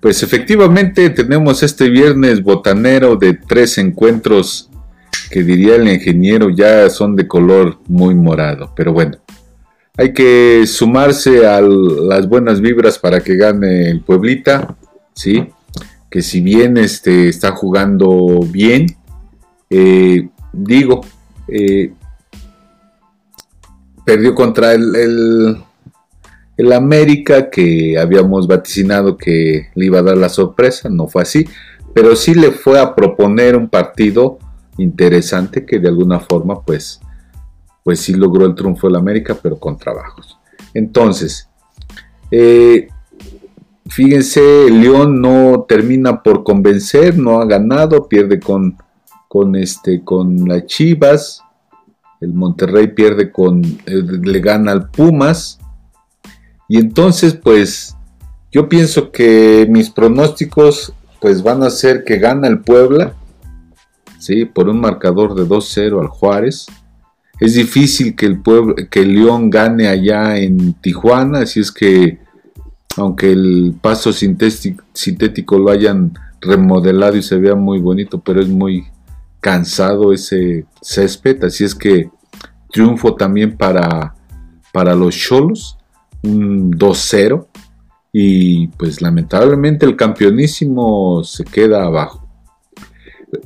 [0.00, 4.68] Pues efectivamente tenemos este viernes botanero de tres encuentros
[5.30, 9.16] que diría el ingeniero ya son de color muy morado, pero bueno.
[9.96, 14.76] Hay que sumarse a las buenas vibras para que gane el Pueblita,
[15.14, 15.48] ¿sí?
[16.10, 18.96] Que si bien este, está jugando bien,
[19.70, 21.00] eh, digo,
[21.48, 21.92] eh,
[24.04, 25.62] perdió contra el,
[26.56, 31.46] el, América que habíamos vaticinado que le iba a dar la sorpresa, no fue así,
[31.94, 34.38] pero sí le fue a proponer un partido
[34.78, 37.00] interesante que de alguna forma pues,
[37.82, 40.38] pues sí logró el triunfo del América, pero con trabajos.
[40.74, 41.48] Entonces,
[42.30, 42.88] eh,
[43.86, 48.76] fíjense, León no termina por convencer, no ha ganado, pierde con
[49.34, 51.42] con este con las Chivas,
[52.20, 55.58] el Monterrey pierde con le gana al Pumas
[56.68, 57.96] y entonces pues
[58.52, 63.14] yo pienso que mis pronósticos pues van a ser que gana el Puebla,
[64.20, 64.44] ¿sí?
[64.44, 66.66] Por un marcador de 2-0 al Juárez.
[67.40, 72.20] Es difícil que el, Puebla, que el León gane allá en Tijuana, así es que
[72.96, 78.84] aunque el paso sintético, lo hayan remodelado y se vea muy bonito, pero es muy
[79.44, 82.08] cansado ese césped, así es que
[82.72, 84.14] triunfo también para,
[84.72, 85.76] para los Cholos,
[86.22, 87.46] un 2-0
[88.10, 92.26] y pues lamentablemente el campeonísimo se queda abajo.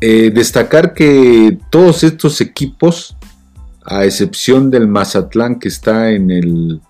[0.01, 3.17] Eh, destacar que todos estos equipos,
[3.85, 6.81] a excepción del Mazatlán que está en el,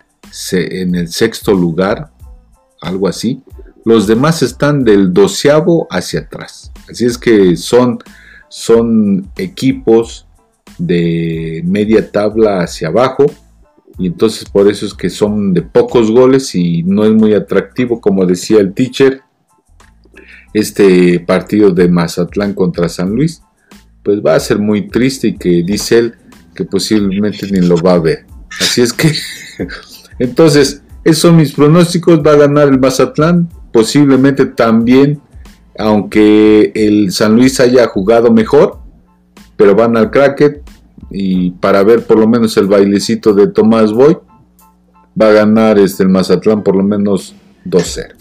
[0.53, 2.11] en el sexto lugar,
[2.83, 3.43] algo así,
[3.87, 6.73] los demás están del doceavo hacia atrás.
[6.91, 8.01] Así es que son,
[8.49, 10.27] son equipos
[10.79, 13.27] de media tabla hacia abajo
[13.99, 18.01] y entonces por eso es que son de pocos goles y no es muy atractivo,
[18.01, 19.23] como decía el teacher,
[20.55, 23.43] este partido de Mazatlán contra San Luis,
[24.05, 26.15] pues va a ser muy triste y que dice él
[26.55, 28.27] que posiblemente ni lo va a ver.
[28.61, 29.13] Así es que,
[30.19, 35.21] entonces, esos son mis pronósticos, va a ganar el Mazatlán, posiblemente también,
[35.79, 38.81] aunque el San Luis haya jugado mejor,
[39.57, 40.63] pero van al cracket,
[41.11, 44.19] y para ver por lo menos el bailecito de Tomás Boy,
[45.21, 48.15] va a ganar este, el Mazatlán por lo menos 2-0.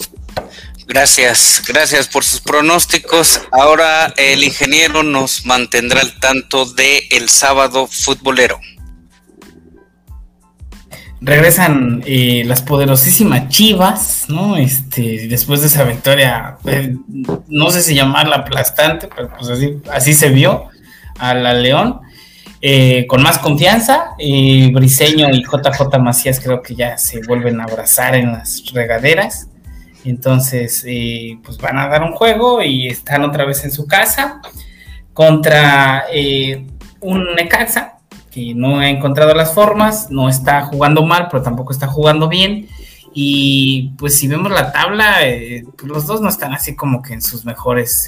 [0.88, 3.42] Gracias, gracias por sus pronósticos.
[3.52, 8.58] Ahora el ingeniero nos mantendrá al tanto de el sábado futbolero.
[11.20, 14.56] Regresan eh, las poderosísimas Chivas, ¿no?
[14.56, 16.96] Este, después de esa victoria, eh,
[17.48, 20.66] no sé si llamarla aplastante, pero pues así, así se vio
[21.18, 22.02] a la León.
[22.62, 24.16] Eh, con más confianza.
[24.18, 29.48] Briseño y JJ Macías creo que ya se vuelven a abrazar en las regaderas.
[30.06, 30.86] Entonces,
[31.44, 34.42] pues van a dar un juego y están otra vez en su casa
[35.14, 36.06] contra
[37.02, 37.97] un Necaxa
[38.56, 42.68] no ha encontrado las formas, no está jugando mal, pero tampoco está jugando bien.
[43.14, 45.18] Y pues si vemos la tabla,
[45.78, 48.08] pues los dos no están así como que en sus mejores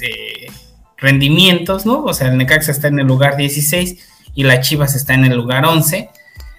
[1.00, 2.04] rendimientos, ¿no?
[2.04, 3.98] O sea, el Necaxa está en el lugar 16
[4.34, 6.10] y la Chivas está en el lugar 11.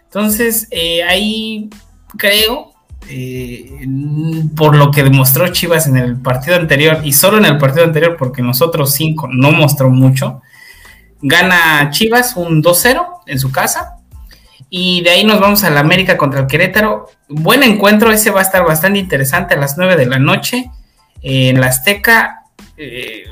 [0.03, 1.69] Entonces, eh, ahí
[2.17, 2.73] creo,
[3.07, 3.87] eh,
[4.55, 8.17] por lo que demostró Chivas en el partido anterior, y solo en el partido anterior,
[8.17, 10.41] porque nosotros cinco no mostró mucho,
[11.21, 13.97] gana Chivas un 2-0 en su casa.
[14.69, 17.09] Y de ahí nos vamos a la América contra el Querétaro.
[17.27, 20.71] Buen encuentro, ese va a estar bastante interesante a las 9 de la noche
[21.21, 22.41] en la Azteca
[22.83, 23.25] eh,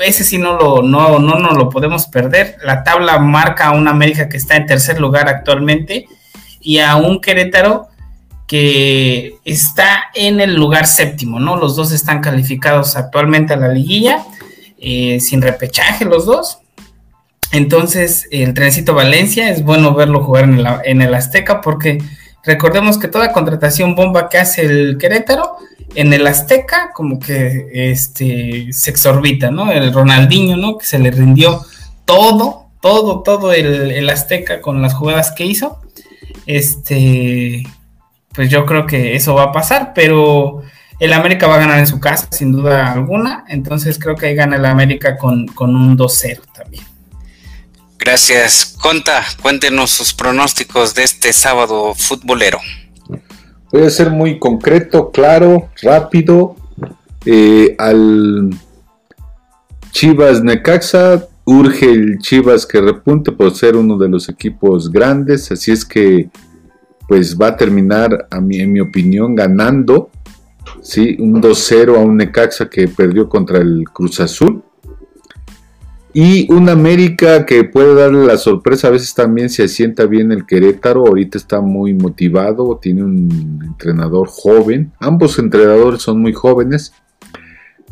[0.00, 2.56] ese sí no lo, no, no, no lo podemos perder.
[2.64, 6.08] La tabla marca a un América que está en tercer lugar actualmente
[6.60, 7.86] y a un Querétaro
[8.48, 11.56] que está en el lugar séptimo, ¿no?
[11.56, 14.24] Los dos están calificados actualmente a la liguilla,
[14.78, 16.58] eh, sin repechaje los dos.
[17.54, 22.02] Entonces, el trencito Valencia es bueno verlo jugar en el, en el Azteca porque
[22.42, 25.58] recordemos que toda contratación bomba que hace el Querétaro
[25.94, 29.70] en el Azteca como que este se exorbita, ¿no?
[29.70, 30.78] El Ronaldinho, ¿no?
[30.78, 31.64] Que se le rindió
[32.04, 35.80] todo, todo, todo el, Azteca con las jugadas que hizo.
[36.46, 37.62] Este,
[38.34, 40.62] pues yo creo que eso va a pasar, pero
[40.98, 43.44] el América va a ganar en su casa, sin duda alguna.
[43.46, 46.93] Entonces creo que ahí gana el América con un 2-0 también.
[48.04, 48.76] Gracias.
[48.82, 52.58] Conta, cuéntenos sus pronósticos de este sábado futbolero.
[53.72, 56.54] Voy a ser muy concreto, claro, rápido.
[57.24, 58.50] Eh, al
[59.90, 65.72] Chivas Necaxa urge el Chivas que repunte por ser uno de los equipos grandes, así
[65.72, 66.28] es que
[67.08, 70.10] pues va a terminar, a en mi opinión, ganando,
[70.82, 71.16] ¿sí?
[71.18, 74.62] un 2-0 a un Necaxa que perdió contra el Cruz Azul.
[76.16, 80.46] Y un América que puede darle la sorpresa, a veces también se asienta bien el
[80.46, 86.92] Querétaro, ahorita está muy motivado, tiene un entrenador joven, ambos entrenadores son muy jóvenes,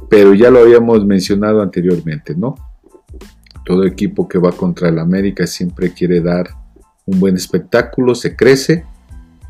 [0.08, 2.54] pero ya lo habíamos mencionado anteriormente, ¿no?
[3.64, 6.48] Todo equipo que va contra el América siempre quiere dar
[7.06, 8.84] un buen espectáculo, se crece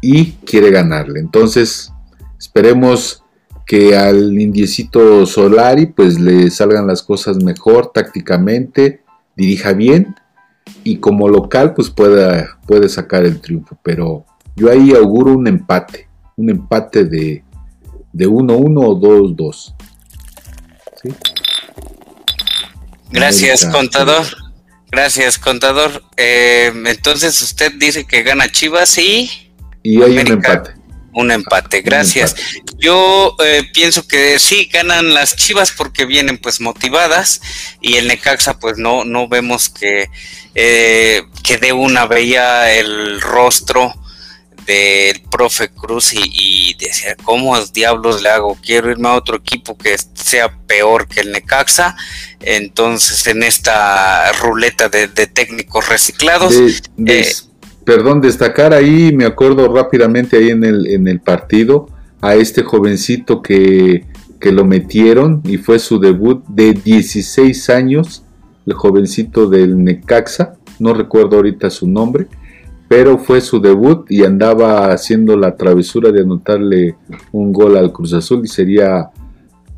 [0.00, 1.20] y quiere ganarle.
[1.20, 1.92] Entonces,
[2.38, 3.21] esperemos
[3.66, 9.02] que al indiecito Solari pues le salgan las cosas mejor tácticamente,
[9.36, 10.14] dirija bien
[10.84, 13.78] y como local pues pueda, puede sacar el triunfo.
[13.82, 14.24] Pero
[14.56, 17.44] yo ahí auguro un empate, un empate de,
[18.12, 19.74] de 1-1 o 2-2.
[23.10, 24.24] Gracias, contador.
[24.90, 26.02] Gracias, contador.
[26.16, 29.30] Eh, entonces usted dice que gana Chivas y...
[29.82, 30.81] Y hay un empate.
[31.12, 32.34] Un empate, gracias.
[32.78, 37.40] Yo eh, pienso que sí ganan las Chivas porque vienen pues motivadas
[37.80, 40.08] y el Necaxa pues no no vemos que
[40.54, 43.94] eh, que de una veía el rostro
[44.66, 48.56] del profe Cruz y, decía, ¿cómo diablos le hago?
[48.62, 51.96] Quiero irme a otro equipo que sea peor que el Necaxa.
[52.40, 56.54] Entonces, en esta ruleta de, técnicos reciclados.
[57.06, 57.32] Eh,
[57.84, 61.88] perdón, destacar ahí, me acuerdo rápidamente ahí en el, en el partido,
[62.20, 64.06] a este jovencito que,
[64.40, 68.24] que lo metieron y fue su debut de 16 años,
[68.66, 72.28] el jovencito del Necaxa, no recuerdo ahorita su nombre
[72.92, 76.96] pero fue su debut y andaba haciendo la travesura de anotarle
[77.32, 79.08] un gol al Cruz Azul y sería,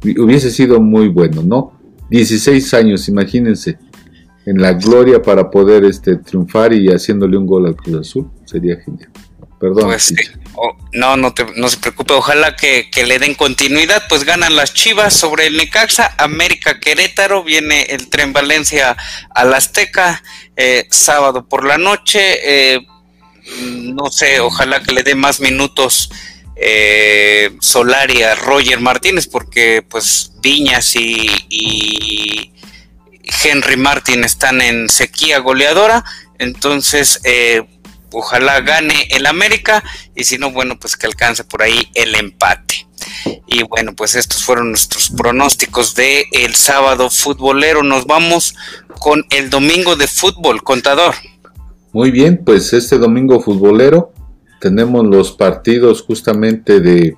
[0.03, 1.75] hubiese sido muy bueno, ¿no?
[2.11, 3.79] 16 años, imagínense,
[4.47, 8.77] en la gloria para poder este, triunfar y haciéndole un gol al Cruz Azul, sería
[8.77, 9.11] genial.
[9.59, 9.85] Perdón.
[9.85, 10.13] Pues,
[10.93, 15.47] no, no, no se preocupe, ojalá que, le den continuidad, pues ganan las Chivas sobre
[15.47, 18.97] el Necaxa, América Querétaro, viene el tren Valencia
[19.31, 20.23] al Azteca,
[20.57, 22.87] eh, sábado por la noche, eh,
[23.61, 26.11] no sé, ojalá que le dé más minutos
[26.57, 32.53] eh, Solari a Roger Martínez, porque pues Viñas y,
[33.43, 36.05] Henry Martín están en sequía goleadora,
[36.39, 37.62] entonces eh,
[38.12, 39.82] ojalá gane el América
[40.14, 42.87] y si no, bueno, pues que alcance por ahí el empate.
[43.47, 47.82] Y bueno, pues estos fueron nuestros pronósticos de el sábado futbolero.
[47.82, 48.55] Nos vamos
[48.99, 51.14] con el domingo de fútbol, contador.
[51.93, 54.12] Muy bien, pues este domingo futbolero
[54.61, 57.16] tenemos los partidos justamente de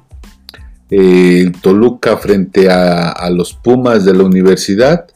[0.91, 5.07] eh, Toluca frente a, los Pumas de la universidad,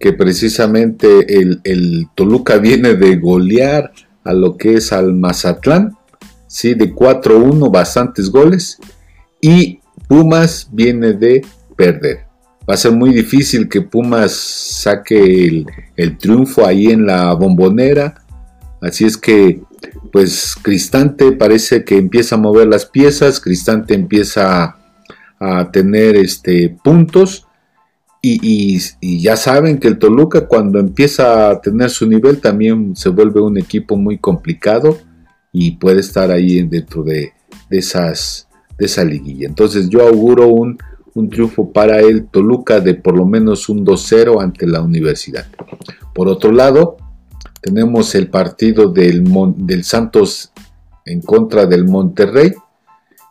[0.00, 3.92] que precisamente el, Toluca viene de golear
[4.24, 5.96] a lo que es al Mazatlán,
[6.48, 6.74] ¿sí?
[6.74, 8.78] de 4-1, bastantes goles,
[9.40, 9.78] y
[10.08, 11.44] Pumas viene de
[11.76, 12.26] perder.
[12.68, 18.20] Va a ser muy difícil que Pumas saque el, el triunfo ahí en la bombonera
[18.80, 19.60] Así es que,
[20.10, 24.76] pues Cristante parece que empieza a mover las piezas, Cristante empieza
[25.38, 27.46] a, tener este, puntos
[28.22, 28.78] y,
[29.22, 33.56] ya saben que el Toluca cuando empieza a tener su nivel también se vuelve un
[33.56, 34.98] equipo muy complicado
[35.52, 37.32] y puede estar ahí dentro de,
[37.70, 38.46] esas,
[38.78, 39.48] de esa liguilla.
[39.48, 40.78] Entonces yo auguro un,
[41.14, 45.46] un triunfo para el Toluca de por lo menos un 2-0 ante la universidad.
[46.14, 46.98] Por otro lado,
[47.62, 49.24] tenemos el partido del,
[49.56, 50.52] del Santos
[51.06, 52.52] en contra del Monterrey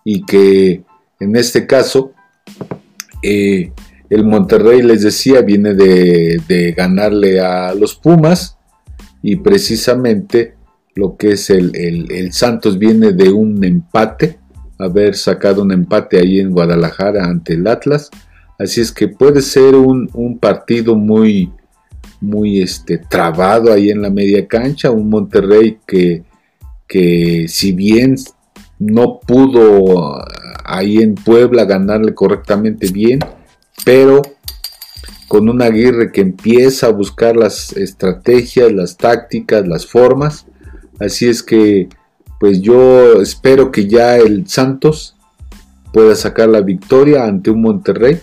[0.04, 0.84] y que
[1.20, 2.14] en este caso
[3.22, 3.72] eh,
[4.10, 8.58] el Monterrey les decía viene de, ganarle a los Pumas
[9.22, 10.56] y precisamente
[10.96, 14.40] lo que es el, Santos viene de un empate,
[14.78, 18.10] haber sacado un empate ahí en Guadalajara ante el Atlas,
[18.58, 21.52] así es que puede ser un, un partido muy,
[22.20, 26.24] muy este, trabado ahí en la media cancha, un Monterrey que,
[26.88, 28.16] que si bien
[28.80, 30.26] no pudo
[30.66, 33.20] ahí en Puebla ganarle correctamente bien,
[33.90, 34.22] pero
[35.28, 40.46] con un Aguirre que empieza a buscar las estrategias, las tácticas, las formas.
[41.00, 41.90] Así es que,
[42.40, 45.16] pues yo espero que ya el Santos
[45.92, 48.20] pueda sacar la victoria ante un Monterrey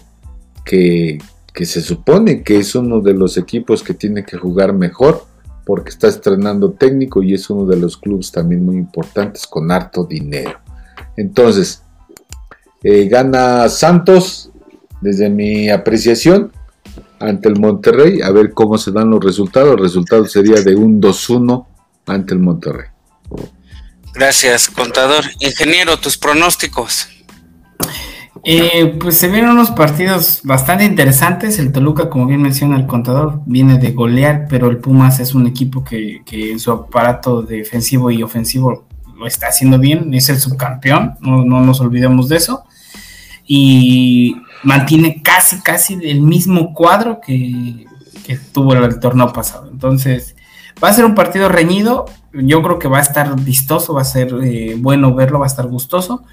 [0.64, 1.19] que,
[1.53, 5.25] que se supone que es uno de los equipos que tiene que jugar mejor
[5.64, 10.05] porque está estrenando técnico y es uno de los clubes también muy importantes con harto
[10.05, 10.61] dinero.
[11.17, 11.83] Entonces,
[12.85, 14.53] eh, gana Santos
[15.07, 16.51] desde mi apreciación
[17.21, 18.21] ante el Monterrey.
[18.23, 19.73] A ver cómo se dan los resultados.
[19.73, 21.65] El resultado sería de un 2-1
[22.07, 22.89] ante el Monterrey.
[24.13, 25.25] Gracias, contador.
[25.41, 27.09] Ingeniero, tus pronósticos.
[28.45, 31.59] Eh, pues se vienen unos partidos bastante interesantes.
[31.59, 35.47] El Toluca, como bien menciona el contador, viene de golear, pero el Pumas es un
[35.47, 38.87] equipo que, en su aparato defensivo y ofensivo
[39.17, 40.15] lo está haciendo bien.
[40.15, 42.65] Es el subcampeón, no, nos olvidemos de eso.
[43.47, 44.37] Y
[44.67, 47.87] mantiene casi, casi el mismo cuadro que,
[48.53, 49.69] tuvo el, torneo pasado.
[49.71, 50.35] Entonces,
[50.83, 52.07] va a ser un partido reñido.
[52.33, 55.49] Yo creo que va a estar vistoso, va a ser eh, bueno verlo, va a
[55.49, 56.25] estar gustoso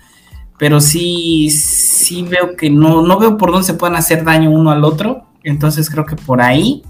[0.58, 4.72] pero sí, sí veo que no, no veo por dónde se pueden hacer daño uno
[4.72, 6.84] al otro, entonces creo que por ahí,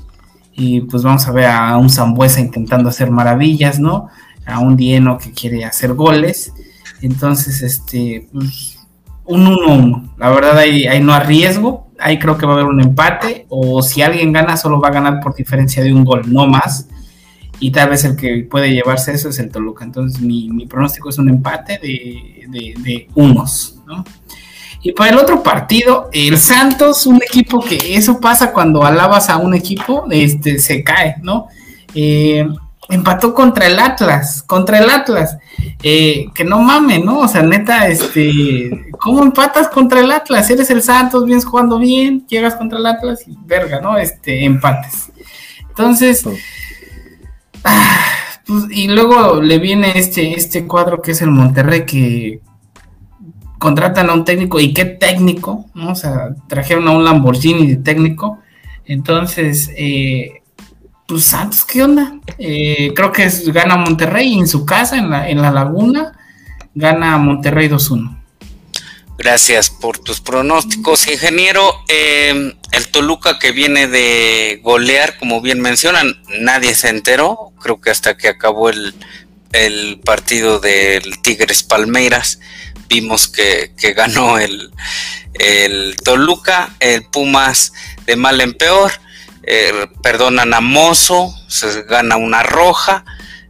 [0.54, 4.10] y pues vamos a ver a un Zambuesa intentando hacer maravillas, ¿no?
[4.46, 6.54] A un Dieno que quiere hacer goles,
[7.02, 8.73] entonces, este, pues,
[9.26, 12.82] un 1-1, la verdad ahí, ahí no arriesgo, ahí creo que va a haber un
[12.82, 16.48] empate, o si alguien gana, solo va a ganar por diferencia de un gol, no
[16.48, 16.88] más,
[17.60, 19.86] y tal vez el que puede llevarse eso es el Toluca.
[19.86, 24.04] Entonces mi, pronóstico es un empate de, de, unos, ¿no?
[24.82, 29.38] Y para el otro partido, el Santos, un equipo que eso pasa cuando alabas a
[29.38, 31.48] un equipo, este, se cae, ¿no?
[31.96, 32.46] Eh,
[32.90, 35.38] empató contra el Atlas, contra el Atlas,
[35.82, 37.20] eh, que no mames, ¿no?
[37.20, 40.50] O sea, neta, este, ¿cómo empatas contra el Atlas?
[40.50, 43.98] Eres el Santos, vienes jugando bien, llegas contra el Atlas y verga, ¿no?
[43.98, 45.12] Este, empates.
[45.70, 46.26] Entonces,
[47.64, 48.06] ah,
[48.46, 52.42] pues, y luego le viene este, este cuadro que es el Monterrey que
[53.58, 55.92] contratan a un técnico y qué técnico, ¿no?
[55.92, 58.40] O sea, trajeron a un Lamborghini de técnico.
[58.86, 60.43] Entonces, eh,
[61.08, 62.14] pues Santos, ¿qué onda?
[62.38, 66.18] Eh, creo que gana Monterrey en su casa, en la, en la laguna,
[66.74, 68.20] gana Monterrey 2-1.
[69.18, 71.72] Gracias por tus pronósticos, ingeniero.
[71.88, 77.92] Em, el Toluca que viene de golear, como bien mencionan, nadie se enteró, creo que
[77.92, 78.96] hasta que acabó el,
[79.54, 82.40] el partido del Tigres Palmeiras
[82.90, 84.72] vimos que, ganó el,
[86.04, 87.74] Toluca, el Pumas
[88.06, 88.92] de mal en peor,
[89.44, 93.06] eh, perdonan a Mozo, se gana una roja,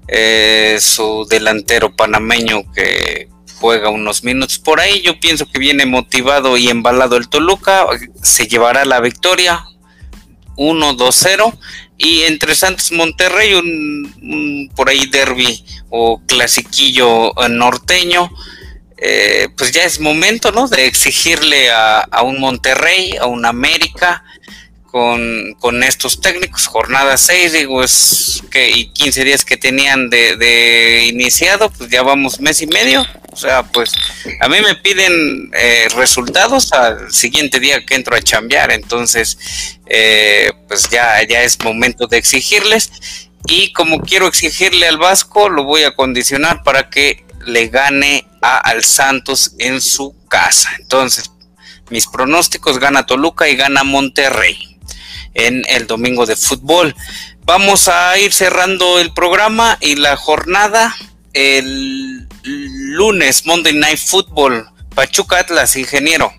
[0.08, 3.30] eh, su delantero panameño que
[3.60, 7.86] juega unos minutos por ahí, yo pienso que viene motivado y embalado el Toluca,
[8.22, 9.66] se llevará la victoria
[10.58, 11.58] 1-2-0
[11.98, 18.30] y entre Santos Monterrey un, por ahí derby o clasiquillo norteño.
[18.98, 20.68] Eh, pues ya es momento, ¿no?
[20.68, 24.24] De exigirle a, un Monterrey, a un América,
[24.94, 31.72] con, estos técnicos, jornada 6, digo, es que, y 15 días que tenían de, iniciado,
[31.72, 33.92] pues ya vamos mes y medio, o sea, pues
[34.40, 40.52] a mí me piden eh, resultados al siguiente día que entro a chambear, entonces, eh,
[40.68, 42.92] pues ya, ya es momento de exigirles,
[43.48, 48.60] y como quiero exigirle al Vasco, lo voy a condicionar para que le gane a,
[48.60, 50.70] al Santos en su casa.
[50.80, 51.32] Entonces,
[51.90, 54.73] mis pronósticos gana Toluca y gana Monterrey
[55.34, 56.96] en el domingo de fútbol.
[57.46, 60.96] Vamos a ir cerrando el programa y la jornada
[61.34, 64.66] el lunes, Monday Night Football,
[64.96, 66.32] Pachuca Atlas, ingeniero.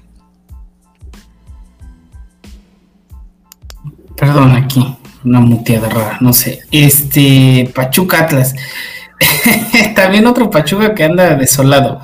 [4.16, 6.60] Perdón, aquí, una muteada rara, no sé.
[6.70, 8.54] Este, Pachuca Atlas.
[9.94, 12.00] También otro Pachuca que anda desolado.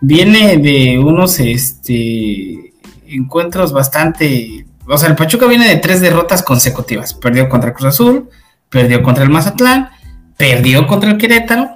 [0.00, 2.72] Viene de unos este,
[3.06, 4.66] encuentros bastante.
[4.90, 7.14] O sea, el Pachuca viene de tres derrotas consecutivas.
[7.14, 8.28] Perdió contra Cruz Azul,
[8.68, 9.90] perdió contra el Mazatlán,
[10.36, 11.70] perdió contra el Querétaro.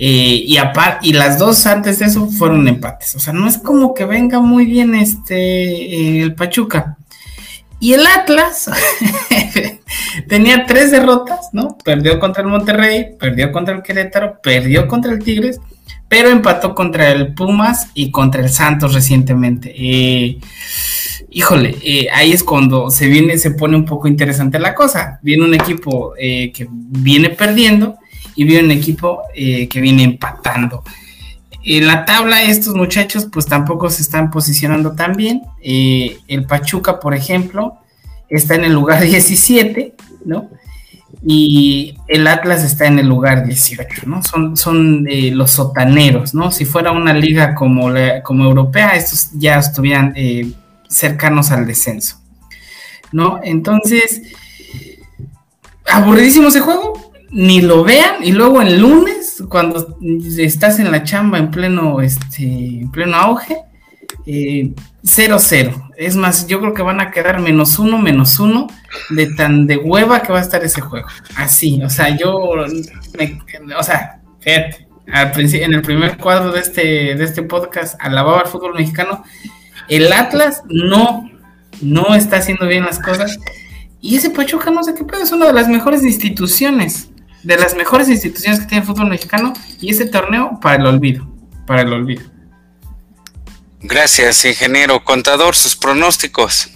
[0.00, 0.58] Eh, y,
[1.02, 3.14] y las dos antes de eso fueron empates.
[3.16, 6.96] O sea, no es como que venga muy bien este el Pachuca.
[7.80, 8.70] Y el Atlas
[10.28, 11.76] tenía tres derrotas, ¿no?
[11.84, 15.60] Perdió contra el Monterrey, perdió contra el Querétaro, perdió contra el Tigres,
[16.08, 19.74] pero empató contra el Pumas y contra el Santos recientemente.
[19.76, 20.38] Eh,
[21.30, 25.20] híjole, eh, ahí es cuando se viene, se pone un poco interesante la cosa.
[25.22, 27.96] Viene un equipo eh, que viene perdiendo
[28.34, 30.84] y viene un equipo que viene empatando.
[31.64, 35.42] En la tabla estos muchachos pues tampoco se están posicionando tan bien.
[35.60, 37.78] El Pachuca, por ejemplo,
[38.28, 39.94] está en el lugar 17,
[40.24, 40.48] ¿no?
[41.24, 44.22] Y el Atlas está en el lugar 18, ¿no?
[44.22, 46.50] Son, son eh, los sotaneros, ¿no?
[46.50, 47.90] Si fuera una liga como,
[48.22, 50.52] como europea, estos ya estuvieran eh,
[50.88, 52.20] cercanos al descenso,
[53.10, 53.40] ¿no?
[53.42, 54.22] Entonces,
[55.90, 59.98] aburridísimo ese juego, ni lo vean y luego el lunes cuando
[60.38, 63.58] estás en la chamba en pleno este en pleno auge
[64.28, 68.66] 0-0 eh, es más yo creo que van a quedar menos uno menos uno
[69.10, 71.06] de tan de hueva que va a estar ese juego.
[71.36, 77.42] Así o sea yo o sea fíjate en el primer cuadro de este de este
[77.42, 79.24] podcast alababa al fútbol mexicano.
[79.88, 81.30] El Atlas no
[81.80, 83.38] no está haciendo bien las cosas.
[84.00, 87.08] Y ese Pachuca no sé qué pedo es una de las mejores instituciones
[87.42, 89.52] de las mejores instituciones que tiene el fútbol mexicano.
[89.80, 91.26] Y ese torneo para el olvido,
[91.66, 92.22] para el olvido.
[93.82, 95.02] Gracias, ingeniero.
[95.04, 96.68] Contador, sus pronósticos.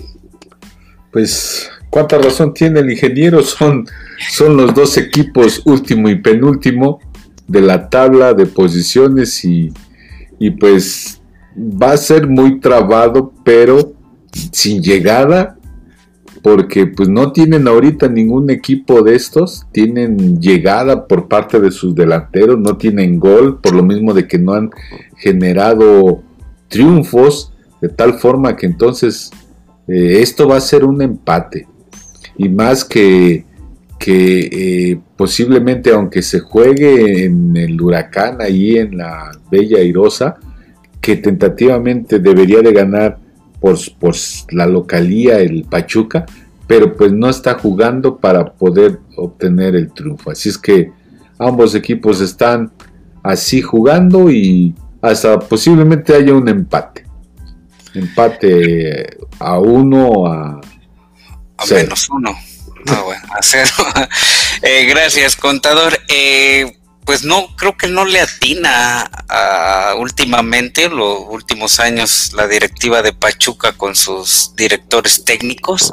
[1.11, 3.43] Pues, ¿cuánta razón tiene el ingeniero?
[3.43, 3.87] Son,
[4.31, 7.01] son los dos equipos último y penúltimo
[7.47, 9.73] de la tabla de posiciones y,
[10.39, 11.21] y pues
[11.57, 13.93] va a ser muy trabado, pero
[14.53, 15.59] sin llegada
[16.43, 21.95] porque pues no tienen ahorita ningún equipo de estos, tienen llegada por parte de sus
[21.95, 24.71] delanteros, no tienen gol, por lo mismo de que no han
[25.17, 26.23] generado
[26.73, 29.31] triunfos, de tal forma que entonces
[29.87, 31.68] eh, esto va a ser un empate.
[32.39, 33.45] Y más que,
[34.07, 40.37] eh, posiblemente aunque se juegue en el huracán ahí en la Bella Irosa,
[41.01, 43.18] que tentativamente debería de ganar
[43.61, 44.14] por, por
[44.51, 46.25] la localía el Pachuca,
[46.66, 50.31] pero pues no está jugando para poder obtener el triunfo.
[50.31, 50.91] Así es que
[51.39, 52.73] ambos equipos están
[53.23, 57.05] así jugando y hasta posiblemente haya un empate.
[57.93, 60.61] Empate a uno a,
[61.59, 62.35] a menos uno.
[62.87, 63.71] Ah, bueno, a cero.
[64.65, 65.99] Eh, gracias, contador.
[66.07, 73.03] Eh, pues no, creo que no le atina a, últimamente, los últimos años, la directiva
[73.03, 75.93] de Pachuca con sus directores técnicos.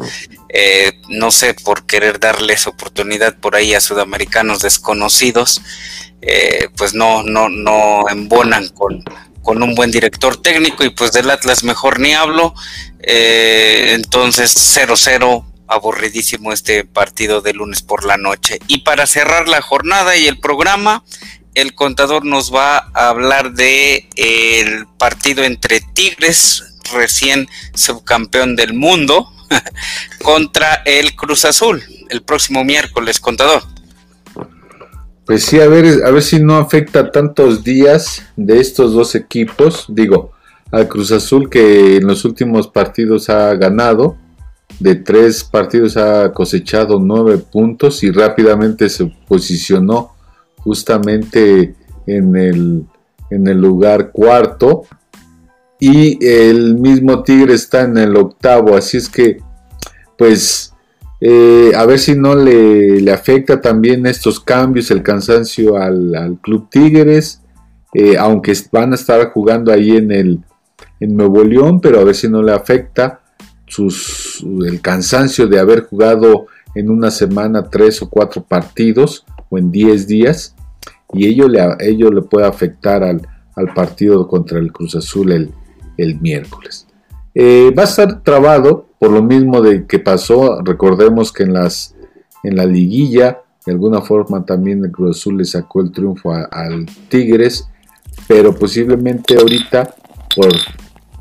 [0.50, 5.62] Eh, no sé, por querer darles oportunidad por ahí a sudamericanos desconocidos,
[6.76, 9.04] pues no, no, no embonan con,
[9.42, 12.54] con un buen director técnico y pues del Atlas mejor ni hablo.
[13.02, 18.60] entonces 0-0 aburridísimo este partido de lunes por la noche.
[18.68, 21.04] Y para cerrar la jornada y el programa,
[21.54, 29.32] el contador nos va a hablar de el partido entre Tigres, recién subcampeón del mundo,
[30.24, 33.64] contra el Cruz Azul, el próximo miércoles, contador.
[35.30, 39.86] Pues sí, a ver, a ver si no afecta tantos días de estos dos equipos.
[39.88, 40.32] Digo,
[40.72, 44.18] al Cruz Azul que en los últimos partidos ha ganado,
[44.80, 50.16] de tres partidos ha cosechado nueve puntos y rápidamente se posicionó
[50.58, 51.76] justamente
[52.08, 52.86] en el,
[53.30, 54.86] en el lugar cuarto
[55.80, 59.38] y el mismo Tigre está en el octavo, así es que
[60.18, 60.69] pues
[61.22, 67.42] eh, a ver si no le, afecta también estos cambios, el cansancio al, Club Tigres,
[67.94, 70.40] eh, aunque van a estar jugando ahí en el
[71.00, 73.22] en Nuevo León, pero a ver si no le afecta
[73.78, 80.08] el cansancio de haber jugado en una semana tres o cuatro partidos o en diez
[80.08, 80.56] días
[81.14, 83.22] y ello le, ello le puede afectar al,
[83.76, 85.52] partido contra el Cruz Azul el,
[85.98, 86.88] el miércoles.
[87.36, 91.96] Eh, va a estar trabado por lo mismo de que pasó, recordemos que en, las,
[92.44, 96.86] en la liguilla de alguna forma también el Cruz Azul le sacó el triunfo al
[97.10, 97.70] Tigres,
[98.28, 99.96] pero posiblemente ahorita
[100.36, 100.52] por,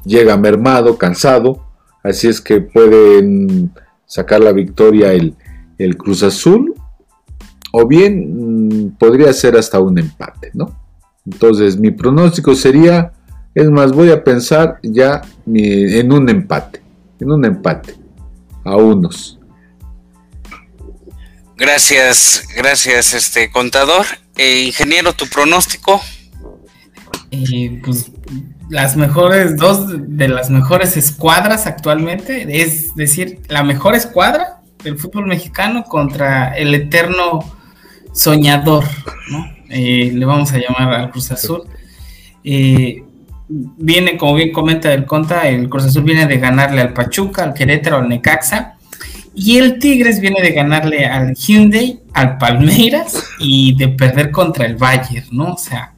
[0.05, 1.69] llega mermado, cansado,
[2.03, 3.71] Así es que pueden
[4.07, 5.37] sacar la victoria el,
[5.97, 6.75] Cruz Azul
[7.73, 10.75] o bien mm, podría ser hasta un empate, ¿no?
[11.27, 13.13] Entonces mi pronóstico sería,
[13.55, 16.81] es más, voy a pensar ya en un empate,
[17.21, 17.97] en un empate,
[18.65, 19.39] a unos.
[21.57, 24.07] Gracias, gracias, este contador.
[24.37, 26.01] Eh, ingeniero, tu pronóstico.
[27.31, 28.11] Eh, pues
[28.71, 35.27] las mejores, dos de las mejores escuadras actualmente, es decir, la mejor escuadra del fútbol
[35.27, 37.41] mexicano contra el eterno
[38.13, 38.85] soñador,
[39.31, 39.45] ¿no?
[39.69, 41.63] Eh, le vamos a llamar al Cruz Azul.
[42.45, 43.05] Eh,
[43.49, 47.55] viene, como bien comenta el Conta, el Cruz Azul viene de ganarle al Pachuca, al
[47.55, 48.75] Querétaro, al Necaxa,
[49.35, 54.77] y el Tigres viene de ganarle al Hyundai, al Palmeiras y de perder contra el
[54.77, 55.53] Bayern, ¿no?
[55.55, 55.95] O sea,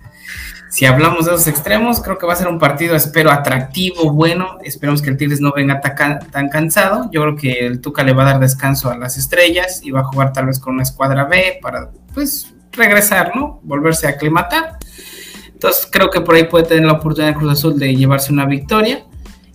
[0.68, 4.58] si hablamos de esos extremos, creo que va a ser un partido, espero, atractivo, bueno.
[4.62, 7.10] Esperemos que el Tigres no venga tan cansado.
[7.10, 10.00] Yo creo que el Tuca le va a dar descanso a las estrellas y va
[10.00, 13.58] a jugar tal vez con una escuadra B para, pues, regresar, ¿no?
[13.64, 14.78] Volverse a aclimatar.
[15.60, 19.04] Entonces, creo que por ahí puede tener la oportunidad Cruz Azul de llevarse una victoria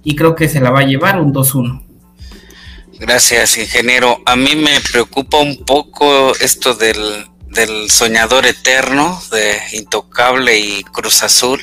[0.03, 1.83] y creo que se la va a llevar un 2-1.
[2.99, 4.21] Gracias, ingeniero.
[4.23, 11.59] A mí me preocupa un poco esto del soñador eterno de Intocable y Cruz Azul,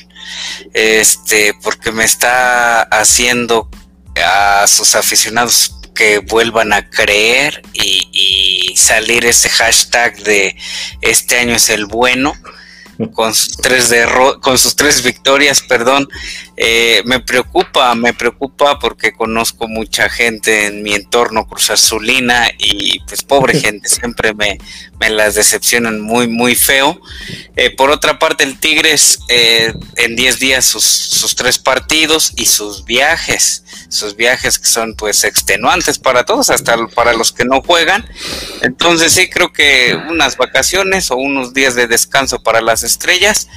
[0.74, 3.70] este, porque me está haciendo
[4.16, 10.56] a sus aficionados que vuelvan a creer y salir ese hashtag de
[11.00, 12.34] este año es el bueno
[13.10, 13.92] con sus tres
[14.40, 16.08] con sus tres victorias, perdón,
[16.56, 23.00] eh, me preocupa, me preocupa porque conozco mucha gente en mi entorno Cruz Azulina y
[23.00, 24.58] pues pobre gente, siempre me,
[25.00, 27.00] me las decepcionan muy, muy feo.
[27.56, 32.46] Eh, por otra parte, el Tigres eh, en 10 días sus, sus tres partidos y
[32.46, 33.61] sus viajes,
[33.92, 38.08] sus viajes que son pues extenuantes para todos, hasta para los que no juegan.
[38.62, 43.48] Entonces sí creo que unas vacaciones o unos días de descanso para las estrellas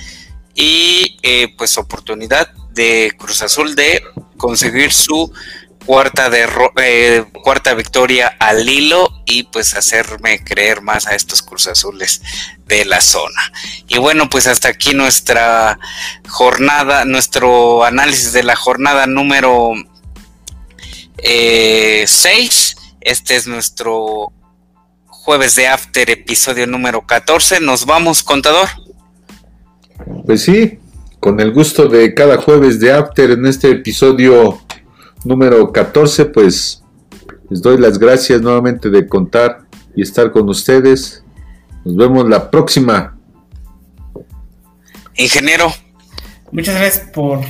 [0.53, 1.17] y
[1.57, 4.03] pues oportunidad de Cruz Azul de
[4.37, 5.31] conseguir su
[5.85, 11.67] cuarta, de, eh, cuarta victoria al hilo y pues hacerme creer más a estos Cruz
[11.67, 12.21] Azules
[12.65, 13.51] de la zona.
[13.87, 15.79] Y bueno, pues hasta aquí nuestra
[16.27, 19.73] jornada, nuestro análisis de la jornada número
[21.17, 21.23] 6.
[21.23, 22.05] Eh,
[23.01, 24.31] este es nuestro
[25.05, 27.59] jueves de After, episodio número 14.
[27.59, 28.67] Nos vamos, contador.
[30.25, 30.79] Pues sí,
[31.19, 34.59] con el gusto de cada jueves de After en este episodio
[35.23, 36.83] número 14, pues
[37.49, 41.23] les doy las gracias nuevamente de contar y estar con ustedes.
[41.83, 43.17] Nos vemos la próxima.
[45.15, 45.71] Ingeniero.
[46.55, 47.43] Muchas gracias por,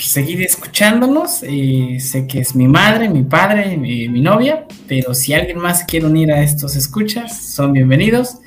[0.00, 1.40] seguir escuchándonos.
[1.42, 6.06] Eh, sé que es mi madre, mi padre, mi, novia, pero si alguien más quiere
[6.06, 8.38] unir a estos escuchas, son bienvenidos.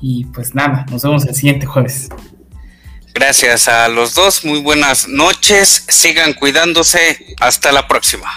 [0.00, 2.08] Y pues nada, nos vemos el siguiente jueves.
[3.12, 8.32] Gracias a los dos, muy buenas noches, sigan cuidándose, hasta la próxima.